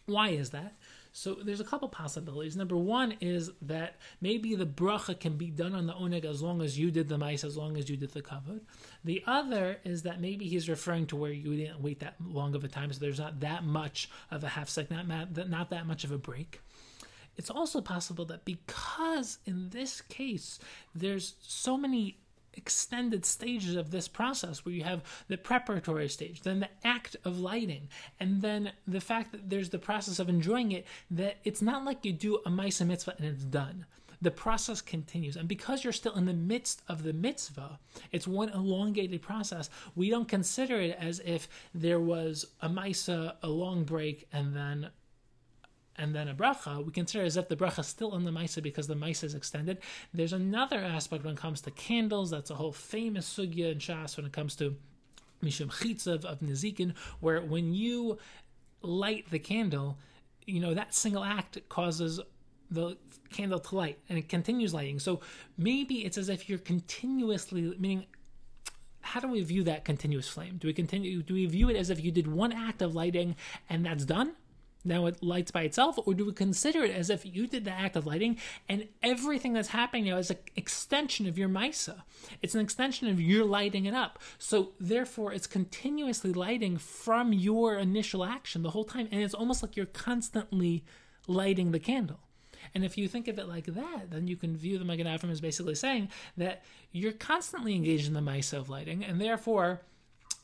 [0.06, 0.76] why is that?
[1.12, 2.56] So there's a couple possibilities.
[2.56, 6.62] Number one is that maybe the bracha can be done on the oneg as long
[6.62, 8.60] as you did the mice, as long as you did the kavod.
[9.04, 12.62] The other is that maybe he's referring to where you didn't wait that long of
[12.62, 16.04] a time, so there's not that much of a half second, not, not that much
[16.04, 16.60] of a break.
[17.36, 20.58] It's also possible that because in this case
[20.94, 22.18] there's so many
[22.54, 27.38] extended stages of this process where you have the preparatory stage, then the act of
[27.40, 31.84] lighting, and then the fact that there's the process of enjoying it, that it's not
[31.84, 33.86] like you do a Maisa mitzvah and it's done.
[34.22, 35.36] The process continues.
[35.36, 37.78] And because you're still in the midst of the mitzvah,
[38.12, 39.70] it's one elongated process.
[39.94, 44.90] We don't consider it as if there was a Maisa, a long break, and then
[46.00, 48.62] and then a bracha, we consider as if the bracha is still on the maisa
[48.62, 49.78] because the maisa is extended.
[50.14, 52.30] There's another aspect when it comes to candles.
[52.30, 54.76] That's a whole famous sugya in Shas when it comes to
[55.44, 58.18] mishum chitzav of nizikin, where when you
[58.80, 59.98] light the candle,
[60.46, 62.18] you know that single act causes
[62.70, 62.96] the
[63.30, 64.98] candle to light and it continues lighting.
[64.98, 65.20] So
[65.58, 68.06] maybe it's as if you're continuously meaning
[69.02, 70.56] how do we view that continuous flame?
[70.58, 73.36] Do we continue do we view it as if you did one act of lighting
[73.68, 74.32] and that's done?
[74.84, 77.70] Now it lights by itself, or do we consider it as if you did the
[77.70, 78.38] act of lighting
[78.68, 82.02] and everything that's happening now is an extension of your Misa?
[82.42, 84.18] It's an extension of your lighting it up.
[84.38, 89.62] So therefore, it's continuously lighting from your initial action the whole time, and it's almost
[89.62, 90.84] like you're constantly
[91.26, 92.20] lighting the candle.
[92.74, 95.40] And if you think of it like that, then you can view the Magen as
[95.40, 96.62] basically saying that
[96.92, 99.82] you're constantly engaged in the Misa of lighting, and therefore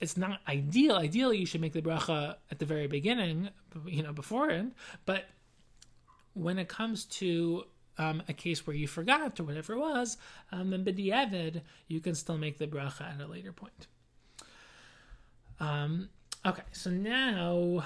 [0.00, 0.96] it's not ideal.
[0.96, 3.48] Ideally, you should make the bracha at the very beginning,
[3.86, 4.74] you know, beforehand.
[5.04, 5.24] But
[6.34, 7.64] when it comes to
[7.98, 10.18] um, a case where you forgot or whatever it was,
[10.52, 13.86] um, then b'di'evid, you can still make the bracha at a later point.
[15.58, 16.10] Um,
[16.44, 17.84] okay, so now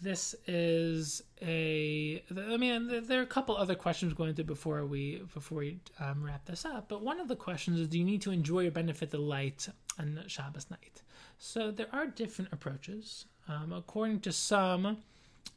[0.00, 2.22] this is a.
[2.34, 6.22] I mean, there are a couple other questions going to before we before we um,
[6.24, 6.88] wrap this up.
[6.88, 9.68] But one of the questions is: Do you need to enjoy or benefit the light
[9.98, 11.02] on Shabbos night?
[11.42, 13.24] So there are different approaches.
[13.48, 14.98] Um, according to some,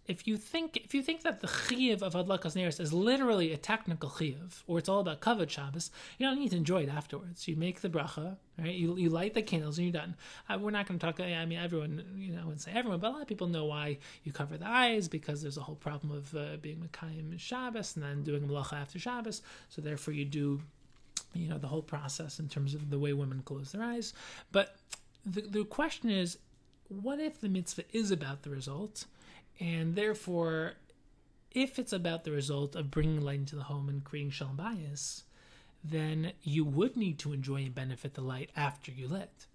[0.08, 3.58] if you think if you think that the chiyuv of Adlakas Neris is literally a
[3.58, 7.50] technical chiyuv, or it's all about kavod Shabbos, you don't need to enjoy it afterwards.
[7.50, 8.74] You make the bracha, right?
[8.74, 10.16] You, you light the candles and you're done.
[10.50, 11.20] Uh, we're not going to talk.
[11.20, 13.66] I mean, everyone, you know, I wouldn't say everyone, but a lot of people know
[13.66, 17.98] why you cover the eyes because there's a whole problem of uh, being Mekayim Shabbos
[17.98, 19.42] and then doing malacha after Shabbos.
[19.68, 20.62] So therefore, you do,
[21.34, 24.14] you know, the whole process in terms of the way women close their eyes.
[24.54, 24.78] But
[25.26, 26.38] the, the question is
[26.90, 29.06] what if the mitzvah is about the result?
[29.60, 30.74] And therefore
[31.52, 35.24] if it's about the result of bringing light into the home and creating shalom bayis
[35.84, 39.48] then you would need to enjoy and benefit the light after you lit.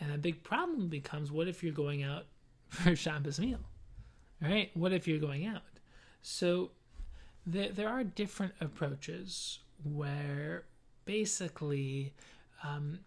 [0.00, 2.26] And a big problem becomes what if you're going out
[2.68, 3.60] for Shabbos meal?
[4.42, 4.70] Right?
[4.74, 5.62] What if you're going out?
[6.22, 6.72] So
[7.46, 10.64] there, there are different approaches where
[11.04, 12.12] basically
[12.64, 12.98] um,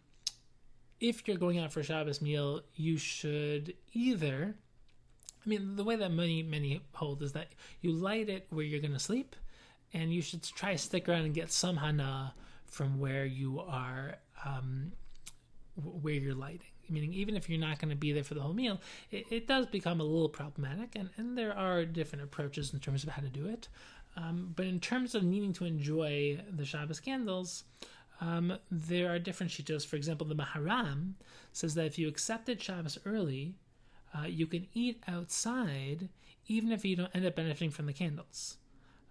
[0.99, 4.55] if you're going out for a Shabbos meal, you should either,
[5.45, 7.49] I mean, the way that many, many hold is that
[7.81, 9.35] you light it where you're going to sleep,
[9.93, 12.33] and you should try to stick around and get some hana
[12.65, 14.91] from where you are, um,
[15.75, 16.67] where you're lighting.
[16.91, 18.81] Meaning, even if you're not going to be there for the whole meal,
[19.11, 23.03] it, it, does become a little problematic, and, and there are different approaches in terms
[23.03, 23.67] of how to do it.
[24.17, 27.63] Um, but in terms of needing to enjoy the Shabbos candles,
[28.21, 29.85] um, there are different shitos.
[29.85, 31.13] For example, the Maharam
[31.53, 33.55] says that if you accepted Shabbos early,
[34.13, 36.09] uh, you can eat outside
[36.47, 38.57] even if you don't end up benefiting from the candles.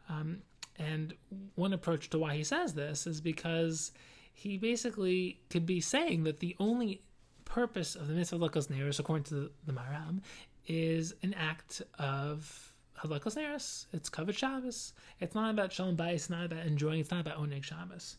[0.09, 0.43] Um,
[0.77, 1.15] and
[1.55, 3.93] one approach to why he says this is because
[4.33, 7.03] he basically could be saying that the only
[7.45, 10.21] purpose of the mitzvah Lakos Neros, according to the, the Maharam,
[10.67, 13.87] is an act of Halakos Neros.
[13.93, 14.93] It's kavod Shabbos.
[15.21, 16.15] It's not about Shalom Bayis.
[16.15, 17.01] It's not about enjoying.
[17.01, 18.17] It's not about Oneg Shabbos.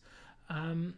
[0.50, 0.94] Um,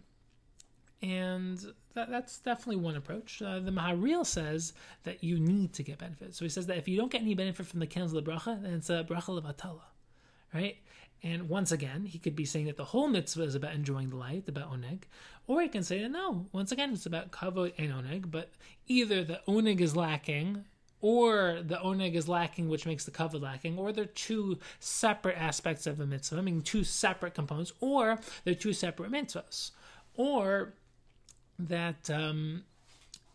[1.03, 1.59] and
[1.95, 3.43] that, that's definitely one approach.
[3.43, 4.73] Uh, the Maharil says
[5.05, 6.35] that you need to get benefit.
[6.35, 8.31] So he says that if you don't get any benefit from the candles of the
[8.31, 9.83] bracha, then it's a bracha levatala,
[10.55, 10.79] right?
[11.25, 14.17] And once again, he could be saying that the whole mitzvah is about enjoying the
[14.17, 15.03] light, about oneg,
[15.47, 18.51] or he can say that no, once again, it's about kavod and oneg, but
[18.89, 20.65] either the oneg is lacking
[21.03, 25.87] or the oneg is lacking, which makes the kavod lacking, or they're two separate aspects
[25.87, 29.73] of the mitzvah, I mean two separate components, or they're two separate mitzvahs,
[30.15, 30.73] or
[31.59, 32.65] that um,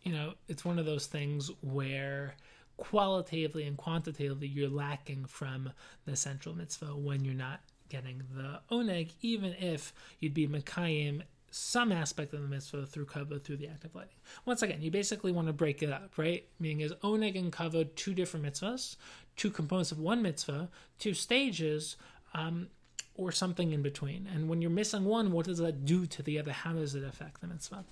[0.02, 2.36] you know it's one of those things where
[2.78, 5.72] qualitatively and quantitatively you're lacking from
[6.06, 11.92] the central mitzvah when you're not getting the oneg, even if you'd be Mekayim some
[11.92, 14.16] aspect of the mitzvah through kavod through the act of lighting.
[14.46, 16.46] Once again, you basically want to break it up, right?
[16.60, 18.98] Meaning is oneg and kavod two different mitzvahs,
[19.36, 21.96] two components of one mitzvah, two stages,
[22.34, 22.68] um,
[23.16, 24.30] or something in between.
[24.34, 26.52] And when you're missing one, what does that do to the other?
[26.52, 27.84] How does it affect the mitzvah?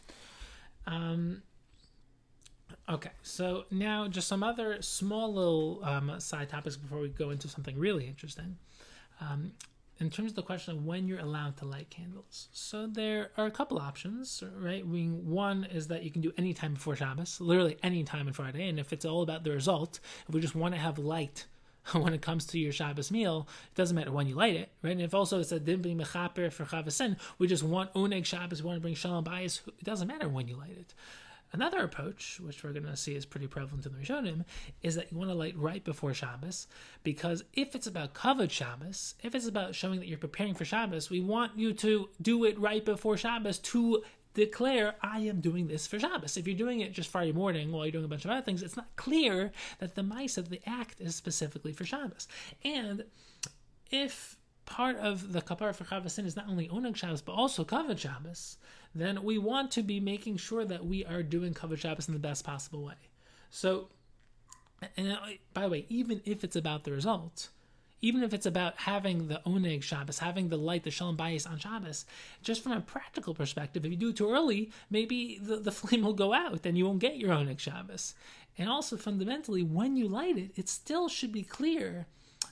[0.85, 1.41] Um,
[2.87, 7.47] okay, so now just some other small little um, side topics before we go into
[7.47, 8.57] something really interesting.
[9.19, 9.53] Um,
[9.99, 12.49] in terms of the question of when you're allowed to light candles.
[12.51, 14.85] So there are a couple options, right?
[14.85, 18.67] One is that you can do any time before Shabbos, literally any time on Friday.
[18.67, 21.45] And if it's all about the result, if we just want to have light
[21.93, 24.91] when it comes to your Shabbos meal, it doesn't matter when you light it, right?
[24.91, 28.67] And if also it's a dimbi mechaper for Chavasin, we just want oneg Shabbos, we
[28.67, 30.93] want to bring Shalom Bayis, it doesn't matter when you light it.
[31.55, 34.43] Another approach, which we're going to see is pretty prevalent in the Rishonim,
[34.81, 36.67] is that you want to light right before Shabbos,
[37.01, 41.09] because if it's about kavod Shabbos, if it's about showing that you're preparing for Shabbos,
[41.09, 45.87] we want you to do it right before Shabbos to declare, I am doing this
[45.87, 46.35] for Shabbos.
[46.35, 48.61] If you're doing it just Friday morning while you're doing a bunch of other things,
[48.61, 52.27] it's not clear that the mice of the act is specifically for Shabbos.
[52.65, 53.05] And
[53.89, 57.97] if part of the kapara for Chavasin is not only oneg Shabbos but also kavod
[57.97, 58.57] Shabbos,
[58.95, 62.19] then we want to be making sure that we are doing kavod Shabbos in the
[62.19, 62.95] best possible way.
[63.49, 63.89] So,
[64.95, 65.17] and uh,
[65.53, 67.49] by the way, even if it's about the result,
[68.01, 71.59] even if it's about having the oneg Shabbos, having the light, the shalom bayis on
[71.59, 72.05] Shabbos,
[72.41, 76.03] just from a practical perspective, if you do it too early, maybe the, the flame
[76.03, 78.15] will go out and you won't get your oneg Shabbos.
[78.57, 82.07] And also fundamentally, when you light it, it still should be clear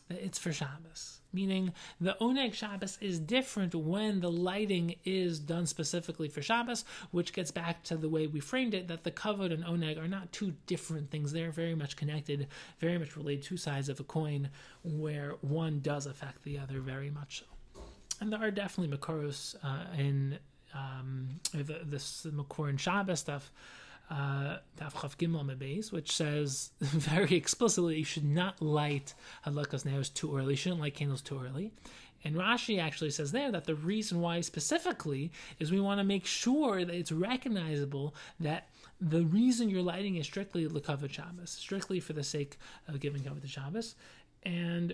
[0.09, 5.65] that it's for Shabbos meaning the Oneg Shabbos is different when the lighting is done
[5.65, 9.53] specifically for Shabbos, which gets back to the way we framed it that the Kavod
[9.53, 11.31] and Oneg are not two different things.
[11.31, 12.47] They're very much connected,
[12.79, 14.49] very much related, two sides of a coin,
[14.83, 17.81] where one does affect the other very much so.
[18.21, 20.37] And there are definitely Makoros uh, in
[20.73, 23.51] um, the, this Makor and Shabbos stuff
[24.13, 24.57] uh,
[25.91, 29.13] which says very explicitly you should not light
[29.45, 30.53] hadlakas neros too early.
[30.53, 31.71] You shouldn't light candles too early.
[32.23, 36.25] And Rashi actually says there that the reason why specifically is we want to make
[36.25, 38.69] sure that it's recognizable that
[39.01, 43.41] the reason you're lighting is strictly Lekavod Shabbos, strictly for the sake of giving kavod
[43.41, 43.95] to Shabbos.
[44.43, 44.93] And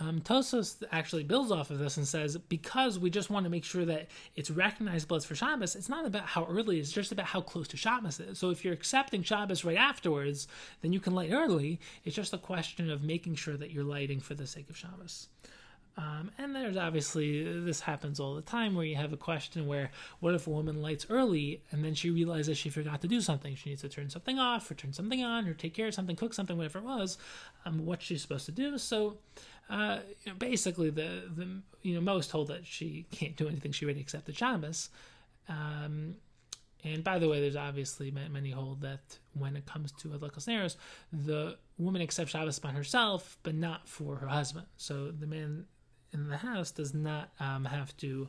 [0.00, 3.64] um, Tosfos actually builds off of this and says because we just want to make
[3.64, 7.26] sure that it's recognizable as for Shabbos, it's not about how early; it's just about
[7.26, 8.38] how close to Shabbos is.
[8.38, 10.48] So if you're accepting Shabbos right afterwards,
[10.82, 11.78] then you can light early.
[12.04, 15.28] It's just a question of making sure that you're lighting for the sake of Shabbos.
[15.96, 19.92] Um, and there's obviously this happens all the time where you have a question where
[20.18, 23.54] what if a woman lights early and then she realizes she forgot to do something?
[23.54, 26.16] She needs to turn something off or turn something on or take care of something,
[26.16, 27.16] cook something, whatever it was.
[27.64, 28.76] Um, what she's supposed to do?
[28.76, 29.18] So
[29.70, 33.72] uh, you know, basically the the you know most hold that she can't do anything.
[33.72, 34.90] She already accepted Shabbos.
[35.48, 36.16] Um,
[36.84, 40.76] and by the way, there's obviously many hold that when it comes to Adlakas Neros,
[41.12, 44.66] the woman accepts Shabbos by herself, but not for her husband.
[44.76, 45.64] So the man
[46.12, 48.28] in the house does not um, have to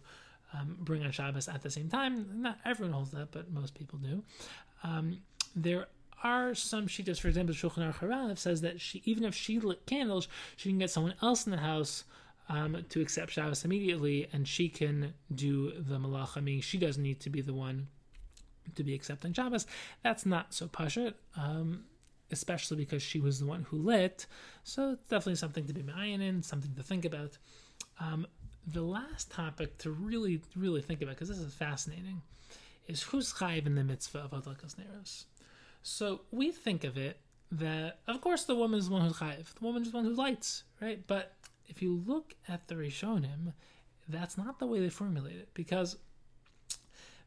[0.53, 2.41] um, bring on Shabbos at the same time.
[2.41, 4.23] Not everyone holds that, but most people do.
[4.83, 5.19] Um,
[5.53, 5.87] there
[6.25, 9.85] are some shittas, for example, Shulchan Aruch Harav says that she, even if she lit
[9.85, 12.03] candles, she can get someone else in the house
[12.49, 16.37] um, to accept Shabbos immediately, and she can do the malacha.
[16.37, 17.87] I mean, she doesn't need to be the one
[18.73, 19.67] to be accepting Shabbos.
[20.03, 21.83] That's not so pashut, um,
[22.31, 24.25] especially because she was the one who lit.
[24.63, 27.37] So it's definitely something to be ma'ayin in, something to think about.
[27.99, 28.25] Um,
[28.65, 32.23] the last topic to really, really think about, because this is fascinating,
[32.87, 35.25] is who's chayiv in the mitzvah of Adlakas Neros.
[35.87, 37.19] So we think of it
[37.51, 39.53] that, of course, the woman is the one who's chayiv.
[39.53, 41.05] The woman is the one who lights, right?
[41.05, 41.33] But
[41.67, 43.53] if you look at the Rishonim,
[44.09, 45.49] that's not the way they formulate it.
[45.53, 45.97] Because,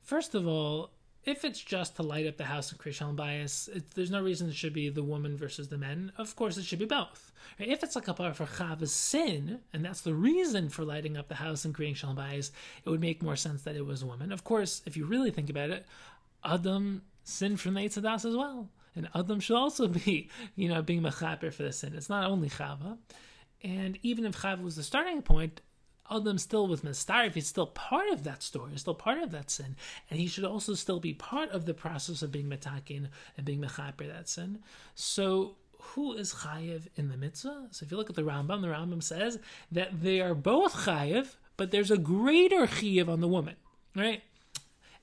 [0.03, 0.91] first of all,
[1.25, 4.21] if it's just to light up the house and create shalom bayis, it, there's no
[4.21, 6.11] reason it should be the woman versus the men.
[6.19, 7.31] Of course, it should be both.
[7.61, 7.69] Right?
[7.69, 11.37] If it's a part for chava's sin, and that's the reason for lighting up the
[11.37, 12.51] house and creating shalom bayis,
[12.85, 14.33] it would make more sense that it was a woman.
[14.33, 15.87] Of course, if you really think about it,
[16.45, 18.71] Adam sin from the Eitz Hadaas as well.
[18.97, 21.95] And Adam should also be, you know, being mechaper for the sin.
[21.95, 22.99] It's not only Chava.
[23.63, 25.61] And even if Chava was the starting point,
[26.11, 29.77] Adam still with Mistarif, he's still part of that story, still part of that sin,
[30.09, 33.61] and he should also still be part of the process of being metakin and being
[33.61, 34.61] mechaper that sin.
[34.95, 37.69] So who is chayiv in the mitzvah?
[37.73, 39.39] So if you look at the Rambam, the Rambam says
[39.71, 43.57] that they are both chayiv, but there's a greater chayiv on the woman,
[43.95, 44.23] right?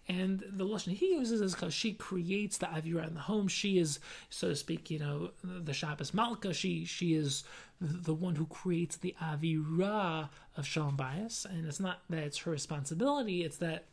[0.08, 3.48] And the lashon he uses is because she creates the avira in the home.
[3.48, 4.00] She is,
[4.30, 6.54] so to speak, you know, the Shabbos Malka.
[6.54, 7.44] She she is
[7.82, 12.52] the one who creates the avira of shalom bayis, and it's not that it's her
[12.52, 13.86] responsibility; it's that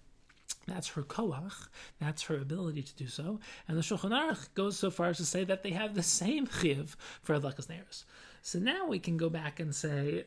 [0.67, 3.41] that's her koach, that's her ability to do so.
[3.67, 6.47] And the Shulchan Aruch goes so far as to say that they have the same
[6.61, 8.05] chiv for adlakas neros.
[8.43, 10.25] So now we can go back and say,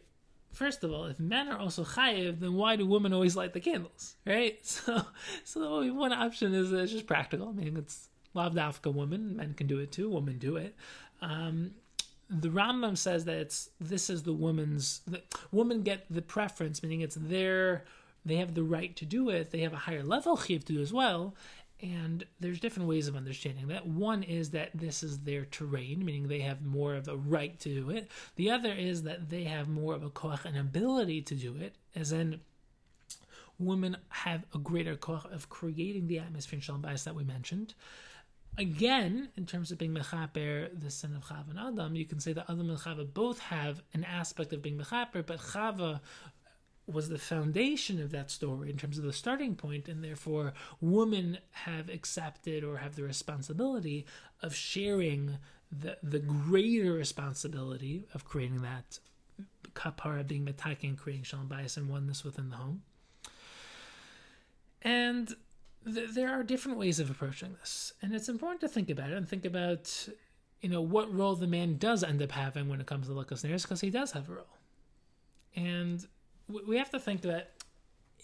[0.56, 3.60] first of all, if men are also chayiv, then why do women always light the
[3.60, 4.60] candles, right?
[4.64, 5.02] So,
[5.44, 7.50] so one option is it's just practical.
[7.50, 10.76] I mean, it's lav davka woman, men can do it too, women do it.
[11.22, 11.72] Um,
[12.30, 15.02] the Rambam says that it's this is the woman's.
[15.08, 17.86] The, women get the preference, meaning it's their
[18.26, 19.52] they have the right to do it.
[19.52, 21.36] They have a higher level chiv to do as well.
[21.82, 23.86] And there's different ways of understanding that.
[23.86, 27.70] One is that this is their terrain, meaning they have more of a right to
[27.70, 28.10] do it.
[28.38, 31.76] The other is that they have more of a koach and ability to do it,
[31.94, 32.40] as in
[33.60, 37.74] women have a greater koach of creating the atmosphere in shalom bayis that we mentioned.
[38.58, 42.32] Again, in terms of being mechaper, the sin of Chava and Adam, you can say
[42.32, 46.00] that Adam and Chava both have an aspect of being mechaper, but Chava
[46.88, 51.40] was the foundation of that story in terms of the starting point, and therefore women
[51.52, 54.06] have accepted or have the responsibility
[54.42, 55.38] of sharing
[55.72, 59.00] the the greater responsibility of creating that
[59.74, 62.84] kapara being metakin, creating shalom bayis and oneness within the home.
[64.82, 65.36] And
[65.92, 69.18] th- there are different ways of approaching this, and it's important to think about it
[69.18, 70.08] and think about
[70.62, 73.44] you know what role the man does end up having when it comes to lukas
[73.44, 74.58] neros because he does have a role,
[75.56, 76.08] and
[76.48, 77.52] we have to think that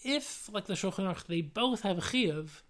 [0.04, 2.62] if, like the Shulchan Aruch, they both have a chiyuv,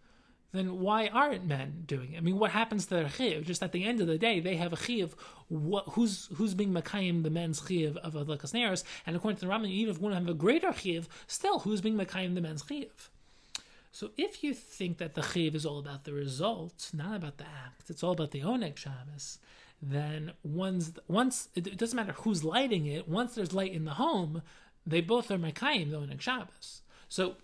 [0.54, 2.18] then why aren't men doing it?
[2.18, 3.46] I mean, what happens to their chiyuv?
[3.46, 5.14] Just at the end of the day, they have a chiyuv.
[5.48, 8.84] What, who's who's being makayim the men's chiyuv of adlakas neros?
[9.06, 11.98] And according to the Rambam, even if one have a greater chiyuv, still who's being
[11.98, 13.10] makayim the men's chiyuv?
[13.94, 17.46] So if you think that the chiyuv is all about the result, not about the
[17.46, 19.40] act, it's all about the oneg Shabbos,
[19.82, 23.08] then once once it doesn't matter who's lighting it.
[23.08, 24.42] Once there's light in the home,
[24.86, 26.82] they both are Mekayim though in Shabbos.
[27.10, 27.36] So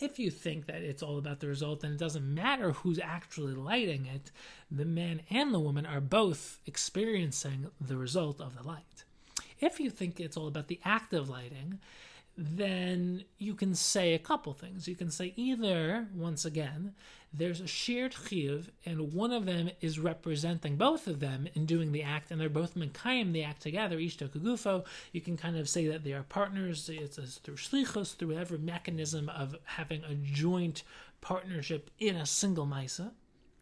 [0.00, 3.54] if you think that it's all about the result and it doesn't matter who's actually
[3.54, 4.30] lighting it,
[4.70, 9.04] the man and the woman are both experiencing the result of the light.
[9.60, 11.80] If you think it's all about the act of lighting,
[12.40, 14.86] then you can say a couple things.
[14.86, 16.94] You can say either, once again,
[17.32, 21.90] there's a shared chiyuv, and one of them is representing both of them in doing
[21.90, 24.84] the act, and they're both mekayim the act together, each kagufo.
[25.12, 26.88] You can kind of say that they are partners.
[26.88, 30.84] It's, it's through shlichus, through whatever mechanism of having a joint
[31.20, 33.10] partnership in a single misa,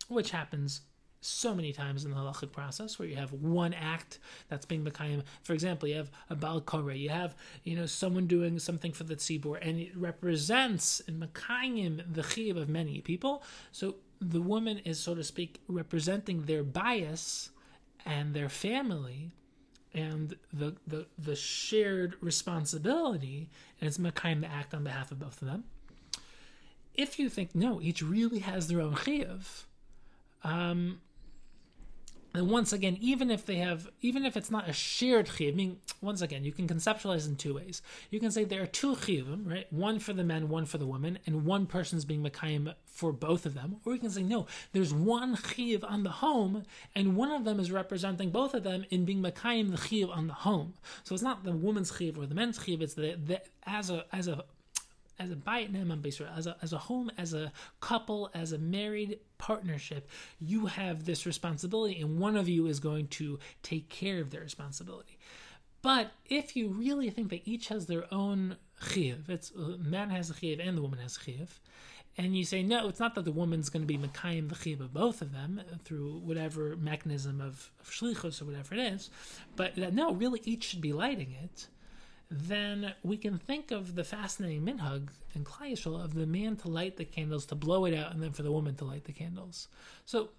[0.09, 0.83] which happens
[1.27, 4.19] so many times in the halachic process where you have one act
[4.49, 5.23] that's being Mekayim.
[5.43, 9.05] For example, you have a Baal Koreh, you have you know someone doing something for
[9.05, 13.43] the tzibur, and it represents in Mekayim the chiv of many people.
[13.73, 17.51] So the woman is, so to speak, representing their bayis
[18.05, 19.33] and their family
[19.95, 23.49] and the, the, the shared responsibility,
[23.81, 25.65] and it's Mekayim the act on behalf of both of them.
[26.95, 29.67] If you think, no, each really has their own chiv,
[30.45, 31.01] um,
[32.37, 35.57] and once again, even if they have, even if it's not a shared chiv, I
[35.57, 37.81] mean, once again, you can conceptualize in two ways.
[38.11, 39.73] You can say there are two chivim, right?
[39.73, 43.47] One for the men, one for the women, and one person's being mekayim for both
[43.47, 43.77] of them.
[43.85, 46.65] Or you can say no, there's one chiv on the home,
[46.95, 50.27] and one of them is representing both of them in being mekayim the chiv on
[50.27, 50.75] the home.
[51.05, 54.05] So it's not the woman's chiv or the men's chiv; it's the, the as a
[54.13, 54.45] as a
[55.19, 56.05] as a bayit ne'eman
[56.37, 60.09] as a as a home, as a couple, as a married partnership,
[60.39, 64.43] you have this responsibility, and one of you is going to take care of their
[64.43, 65.19] responsibility.
[65.83, 68.57] But if you really think that each has their own
[68.91, 71.61] chiv, it's uh, man has a chiv and the woman has a chiv,
[72.19, 74.81] and you say no, it's not that the woman's going to be mekayim the chiv
[74.81, 79.11] of both of them through whatever mechanism of, of shlichus or whatever it is,
[79.55, 81.69] but that no, really each should be lighting it
[82.31, 86.97] then we can think of the fascinating minhag and Klai of the man to light
[86.97, 89.69] the candles, to blow it out, and then for the woman to light the candles.
[90.07, 90.31] So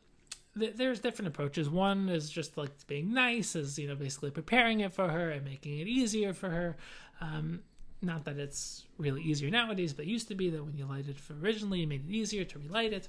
[0.59, 1.69] th- there's different approaches.
[1.69, 5.45] One is just like being nice, is you know basically preparing it for her and
[5.45, 6.77] making it easier for her.
[7.21, 7.61] Um,
[8.01, 11.17] not that it's really easier nowadays, but it used to be that when you lighted
[11.17, 13.07] it originally, you made it easier to relight it.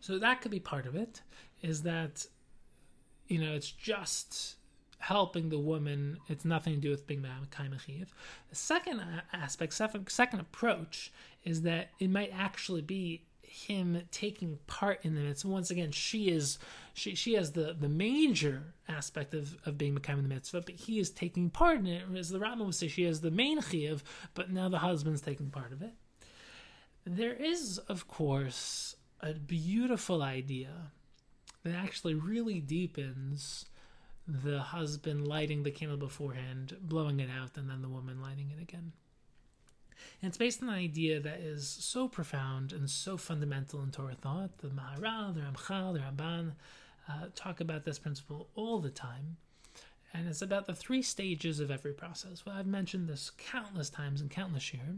[0.00, 1.20] So that could be part of it.
[1.62, 2.26] Is that
[3.28, 4.56] you know it's just
[4.98, 6.18] helping the woman.
[6.28, 8.06] It's nothing to do with being Ma'amakai
[8.48, 11.12] The second aspect, second, second approach,
[11.44, 15.48] is that it might actually be him taking part in the mitzvah.
[15.48, 16.58] Once again, she is
[16.92, 20.74] she she has the the major aspect of of being Mekayim in the mitzvah, but
[20.74, 22.02] he is taking part in it.
[22.16, 24.02] As the Rambam would say, she has the main chiyuv,
[24.34, 25.94] but now the husband's taking part of it.
[27.04, 30.90] There is, of course, a beautiful idea
[31.62, 33.66] that actually really deepens
[34.26, 38.60] the husband lighting the candle beforehand, blowing it out, and then the woman lighting it
[38.60, 38.92] again.
[40.20, 44.14] And it's based on an idea that is so profound and so fundamental in Torah
[44.14, 44.58] thought.
[44.58, 46.52] The Maharal, the Ramchal, the Ramban
[47.08, 49.36] uh, talk about this principle all the time.
[50.12, 52.46] And it's about the three stages of every process.
[52.46, 54.96] Well, I've mentioned this countless times in countless years.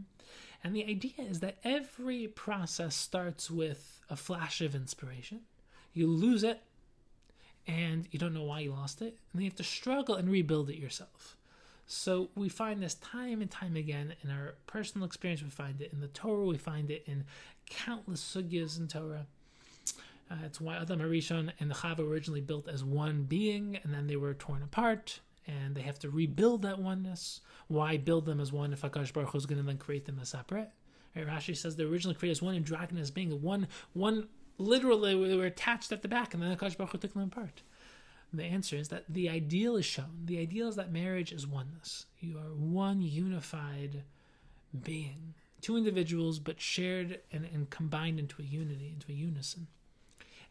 [0.63, 5.41] And the idea is that every process starts with a flash of inspiration.
[5.93, 6.61] You lose it,
[7.67, 10.69] and you don't know why you lost it, and you have to struggle and rebuild
[10.69, 11.35] it yourself.
[11.87, 15.41] So we find this time and time again in our personal experience.
[15.41, 16.45] We find it in the Torah.
[16.45, 17.25] We find it in
[17.67, 19.25] countless sugyas in Torah.
[20.31, 21.11] Uh, it's why Adam and
[21.71, 25.81] the Chava originally built as one being, and then they were torn apart, and they
[25.81, 27.41] have to rebuild that oneness.
[27.67, 30.29] Why build them as one if Akash Baruch is going to then create them as
[30.29, 30.69] separate?
[31.15, 33.67] Right, Rashi says they originally created as one, and dragon as being one.
[33.93, 34.27] One
[34.59, 37.63] literally they were attached at the back, and then Akash Baruch Hu took them apart.
[38.31, 40.25] The answer is that the ideal is shown.
[40.25, 42.05] The ideal is that marriage is oneness.
[42.19, 44.03] You are one unified
[44.83, 49.67] being, two individuals, but shared and, and combined into a unity, into a unison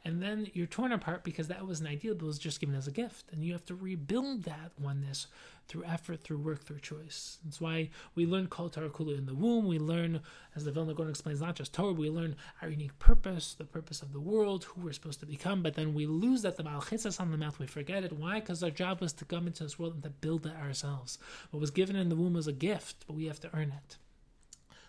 [0.04, 2.86] and then you're torn apart because that was an ideal that was just given as
[2.86, 5.26] a gift and you have to rebuild that oneness
[5.68, 7.38] through effort through work through choice.
[7.44, 9.68] That's why we learn kol Torah kula in the womb.
[9.68, 10.20] We learn
[10.56, 14.00] as the Vilna Gaon explains not just Torah we learn our unique purpose the purpose
[14.00, 17.20] of the world who we're supposed to become but then we lose that the malchitzas
[17.20, 18.12] on the mouth we forget it.
[18.12, 18.40] Why?
[18.40, 21.18] Because our job was to come into this world and to build it ourselves.
[21.50, 23.98] What was given in the womb was a gift but we have to earn it.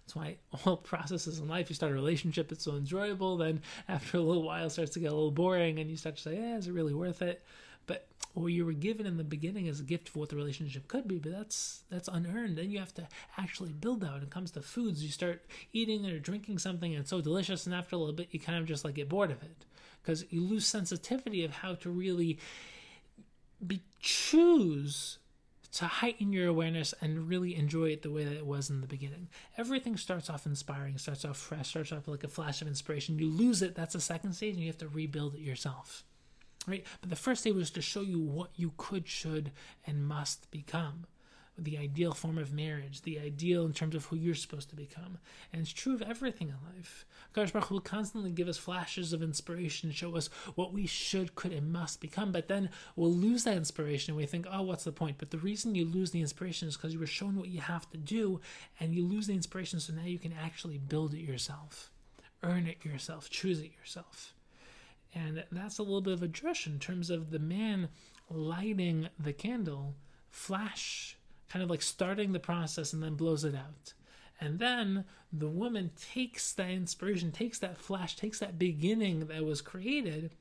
[0.10, 3.38] That's why all processes in life, you start a relationship, it's so enjoyable.
[3.38, 6.16] Then after a little while, it starts to get a little boring, and you start
[6.16, 7.44] to say, "Yeah, is it really worth it?"
[8.34, 11.08] What you were given in the beginning as a gift for what the relationship could
[11.08, 12.58] be, but that's that's unearned.
[12.58, 13.08] Then you have to
[13.38, 14.14] actually build out.
[14.14, 17.66] When it comes to foods, you start eating or drinking something, and it's so delicious,
[17.66, 19.66] and after a little bit, you kind of just like get bored of it
[20.02, 22.40] because you lose sensitivity of how to really
[23.66, 25.18] be choose
[25.72, 28.88] to heighten your awareness and really enjoy it the way that it was in the
[28.88, 29.28] beginning.
[29.58, 33.20] Everything starts off inspiring, starts off fresh, starts off like a flash of inspiration.
[33.20, 36.04] You lose it, that's the second stage, and you have to rebuild it yourself.
[36.70, 36.86] Right?
[37.02, 39.52] But the first day was to show you what you could, should,
[39.86, 41.06] and must become
[41.64, 45.18] the ideal form of marriage, the ideal in terms of who you're supposed to become.
[45.52, 47.06] And it's true of everything in life.
[47.34, 51.52] Akash Baruch will constantly give us flashes of inspiration, show us what we should, could,
[51.52, 54.92] and must become, but then we'll lose that inspiration and we think, oh, what's the
[54.92, 55.18] point?
[55.18, 57.90] But the reason you lose the inspiration is because you were shown what you have
[57.92, 58.40] to do
[58.80, 61.92] and you lose the inspiration, so now you can actually build it yourself,
[62.44, 64.34] earn it yourself, choose it yourself.
[65.14, 67.90] And that's a little bit of a drush in terms of the man
[68.30, 69.96] lighting the candle,
[70.30, 71.18] flash
[71.50, 73.94] kind of like starting the process and then blows it out.
[74.40, 79.62] And then the woman takes that inspiration, takes that flash, takes that beginning that was
[79.62, 80.32] created,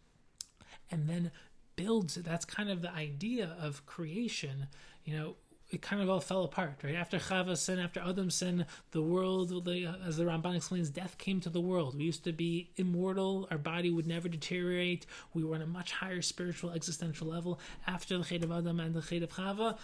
[0.90, 1.32] and then
[1.74, 2.24] builds it.
[2.24, 4.68] That's kind of the idea of creation.
[5.04, 5.36] You know,
[5.70, 6.94] it kind of all fell apart, right?
[6.94, 9.52] After Chava's sin, after Adam's sin, the world,
[10.06, 11.94] as the Ramban explains, death came to the world.
[11.96, 15.04] We used to be immortal, our body would never deteriorate.
[15.34, 17.60] We were on a much higher spiritual, existential level.
[17.86, 19.76] After the Chet of Adam and the Chet of Chava,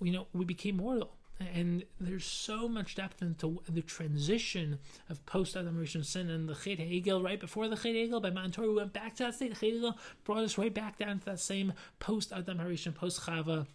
[0.00, 1.12] you know, we became mortal.
[1.38, 4.78] And there's so much depth into the transition
[5.10, 8.30] of post Adam Rishon sin and the Chet Haegel right before the Chet Haegel by
[8.30, 8.68] Matan Torah.
[8.68, 9.50] We went back to that state.
[9.50, 13.20] The Chet Haegel brought us right back down to that same post Adam Harishon, post
[13.20, 13.66] Chava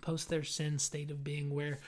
[0.00, 1.78] post their sin state of being where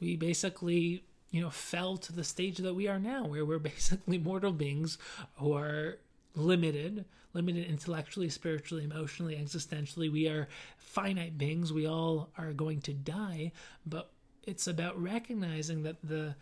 [0.00, 4.18] we basically you know fell to the stage that we are now where we're basically
[4.18, 4.98] mortal beings
[5.36, 5.98] who are
[6.34, 10.10] limited limited intellectually spiritually emotionally existentially.
[10.10, 10.48] We are
[10.78, 11.72] finite beings.
[11.72, 13.52] We all are going to die.
[13.86, 14.10] But
[14.44, 16.34] it's about recognizing that the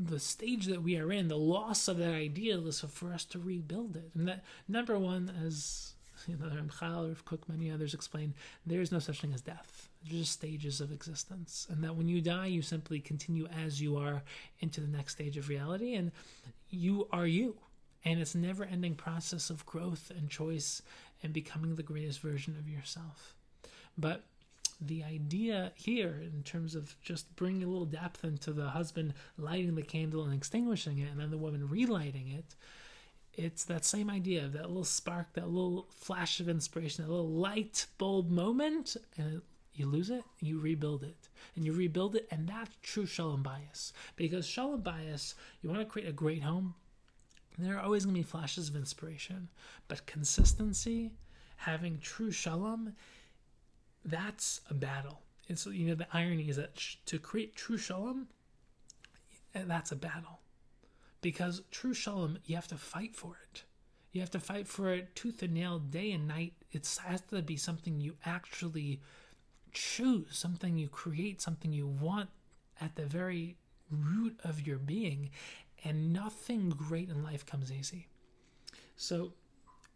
[0.00, 3.38] the stage that we are in the loss of that ideal is for us to
[3.38, 4.10] rebuild it.
[4.14, 5.94] And that number one as
[6.26, 8.34] you know Ramchal or Kook many others explain
[8.66, 11.66] there is no such thing as death just stages of existence.
[11.70, 14.22] And that when you die, you simply continue as you are
[14.60, 15.94] into the next stage of reality.
[15.94, 16.12] And
[16.70, 17.56] you are you.
[18.04, 20.82] And it's never ending process of growth and choice
[21.22, 23.34] and becoming the greatest version of yourself.
[23.96, 24.24] But
[24.80, 29.74] the idea here, in terms of just bringing a little depth into the husband lighting
[29.74, 32.54] the candle and extinguishing it, and then the woman relighting it,
[33.34, 37.28] it's that same idea of that little spark, that little flash of inspiration, that little
[37.28, 39.42] light bulb moment, and it
[39.78, 41.28] You lose it, you rebuild it.
[41.54, 43.92] And you rebuild it, and that's true shalom bayis.
[44.16, 46.74] Because shalom bayis, you want to create a great home,
[47.58, 49.48] there are always going to be flashes of inspiration.
[49.86, 51.12] But consistency,
[51.56, 52.94] having true shalom,
[54.04, 55.20] that's a battle.
[55.48, 56.76] And so, you know, the irony is that
[57.06, 58.28] to create true shalom,
[59.54, 60.40] eh, that's a battle.
[61.20, 63.64] Because true shalom, you have to fight for it.
[64.12, 66.54] You have to fight for it tooth and nail, day and night.
[66.70, 69.00] It has to be something you actually
[69.72, 72.30] choose, something you create, something you want
[72.80, 73.56] at the very
[73.90, 75.30] root of your being.
[75.84, 78.08] And nothing great in life comes easy.
[78.96, 79.32] So,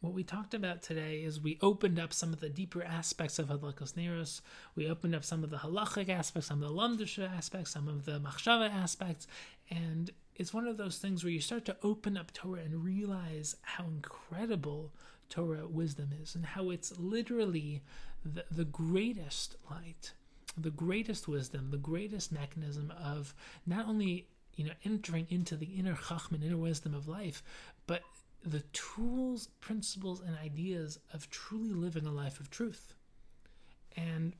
[0.00, 3.48] what we talked about today is we opened up some of the deeper aspects of
[3.48, 4.40] Hadlakas Neros.
[4.74, 8.04] We opened up some of the halachic aspects, some of the lamdisha aspects, some of
[8.04, 9.28] the machshava aspects,
[9.70, 13.54] and it's one of those things where you start to open up Torah and realize
[13.62, 14.92] how incredible
[15.28, 17.82] Torah wisdom is, and how it's literally
[18.24, 20.12] the, the greatest light,
[20.56, 23.34] the greatest wisdom, the greatest mechanism of
[23.66, 27.42] not only you know entering into the inner chachman, inner wisdom of life,
[27.86, 28.02] but
[28.44, 32.94] the tools, principles, and ideas of truly living a life of truth.
[33.96, 34.34] And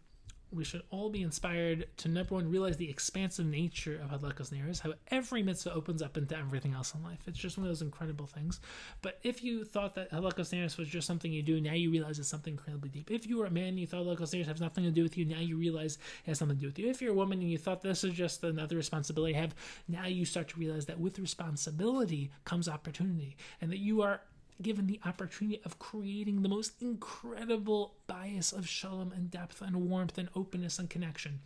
[0.53, 4.81] we should all be inspired to number one realize the expansive nature of Hadlakas Neros,
[4.81, 7.21] how every mitzvah opens up into everything else in life.
[7.27, 8.61] It's just one of those incredible things.
[9.01, 12.19] But if you thought that Hadlakas Neros was just something you do, now you realize
[12.19, 13.11] it's something incredibly deep.
[13.11, 15.17] If you were a man and you thought Hadlakas Neros has nothing to do with
[15.17, 16.89] you, now you realize it has something to do with you.
[16.89, 19.55] If you're a woman and you thought this is just another responsibility I have,
[19.89, 24.21] now you start to realize that with responsibility comes opportunity, and that you are
[24.61, 30.19] given the opportunity of creating the most incredible bayis of shalom and depth and warmth
[30.19, 31.41] and openness and connection.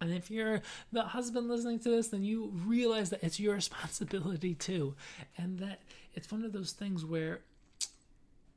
[0.00, 0.62] And if you're
[0.92, 4.94] the husband listening to this, then you realize that it's your responsibility too.
[5.36, 5.82] And that
[6.14, 7.40] it's one of those things where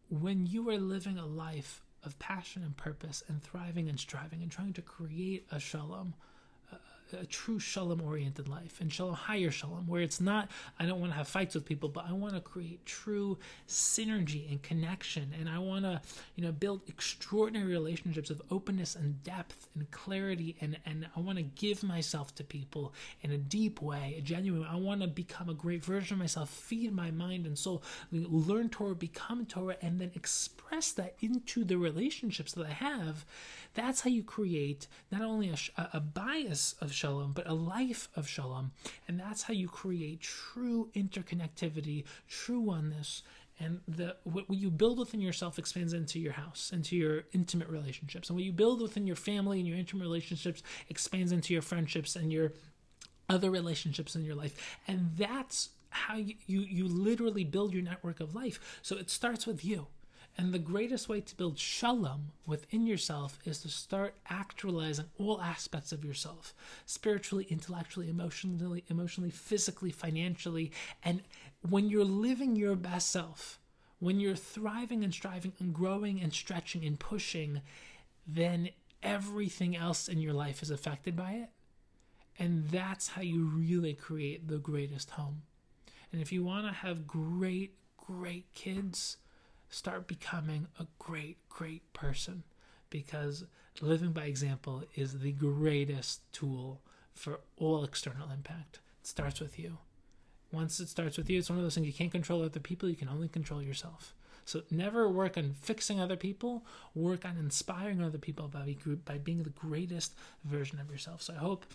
[0.10, 4.52] when you are living a life of passion and purpose and thriving and striving and
[4.52, 6.14] trying to create a shalom,
[7.14, 10.50] a true shalom oriented life and shalom higher shalom where it's not
[10.80, 13.38] i don't want to have fights with people but i want to create true
[13.68, 15.34] synergy and connection.
[15.40, 16.02] And i want to
[16.36, 20.56] you know build extraordinary relationships of openness and depth and clarity.
[20.62, 24.64] And and i want to give myself to people in a deep way a genuine
[24.64, 28.70] i want to become a great version of myself feed my mind and soul learn
[28.70, 33.26] torah become torah and then express that into the relationships that i have.
[33.74, 35.58] That's how you create not only a,
[35.94, 38.72] a bayis of shalom, but a life of shalom.
[39.10, 43.24] And that's how you create true interconnectivity, true oneness.
[43.60, 48.30] And the what you build within yourself expands into your house, into your intimate relationships.
[48.30, 52.16] And what you build within your family and your intimate relationships expands into your friendships
[52.16, 52.54] and your
[53.28, 54.80] other relationships in your life.
[54.88, 58.80] And that's how you, you, you literally build your network of life.
[58.82, 59.88] So it starts with you.
[60.36, 65.92] And the greatest way to build shalom within yourself is to start actualizing all aspects
[65.92, 66.56] of yourself
[66.86, 70.72] spiritually, intellectually, emotionally, emotionally, physically, financially.
[71.04, 71.22] And
[71.62, 73.60] when you're living your best self,
[74.00, 77.62] when you're thriving and striving and growing and stretching and pushing,
[78.26, 78.70] then
[79.04, 81.50] everything else in your life is affected by it.
[82.40, 85.44] And that's how you really create the greatest home.
[86.12, 89.18] And if you want to have great, great kids,
[89.74, 92.44] start becoming a great, great person
[92.90, 93.44] because
[93.82, 96.82] living by example is the greatest tool
[97.14, 98.80] for all external impact.
[99.02, 99.80] It starts with you.
[100.52, 102.88] Once it starts with you, it's one of those things you can't control other people,
[102.88, 104.14] you can only control yourself.
[104.46, 109.42] So never work on fixing other people, work on inspiring other people by, by being
[109.42, 110.14] the greatest
[110.44, 111.24] version of yourself.
[111.24, 111.66] So I hope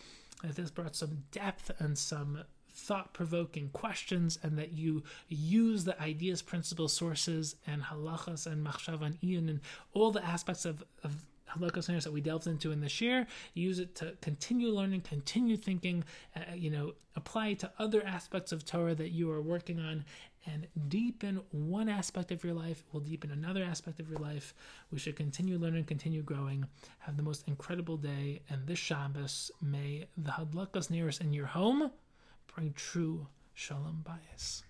[0.45, 2.45] that this brought some depth and some
[2.79, 9.03] thought provoking questions and that you use the ideas, principles, sources, and halachas and machshav
[9.03, 9.19] and
[9.49, 9.61] and
[9.93, 11.15] all the aspects of, of
[12.05, 13.27] that we delved into in this year.
[13.55, 16.05] Use it to continue learning, continue thinking,
[16.37, 20.05] uh, you know, apply it to other aspects of Torah that you are working on,
[20.47, 24.55] and deepen one aspect of your life will deepen another aspect of your life.
[24.91, 26.67] We should continue learning, continue growing.
[27.01, 31.91] Have the most incredible day, and this Shabbos, may the hadlakas neros in your home
[32.75, 34.68] true shalom bayis.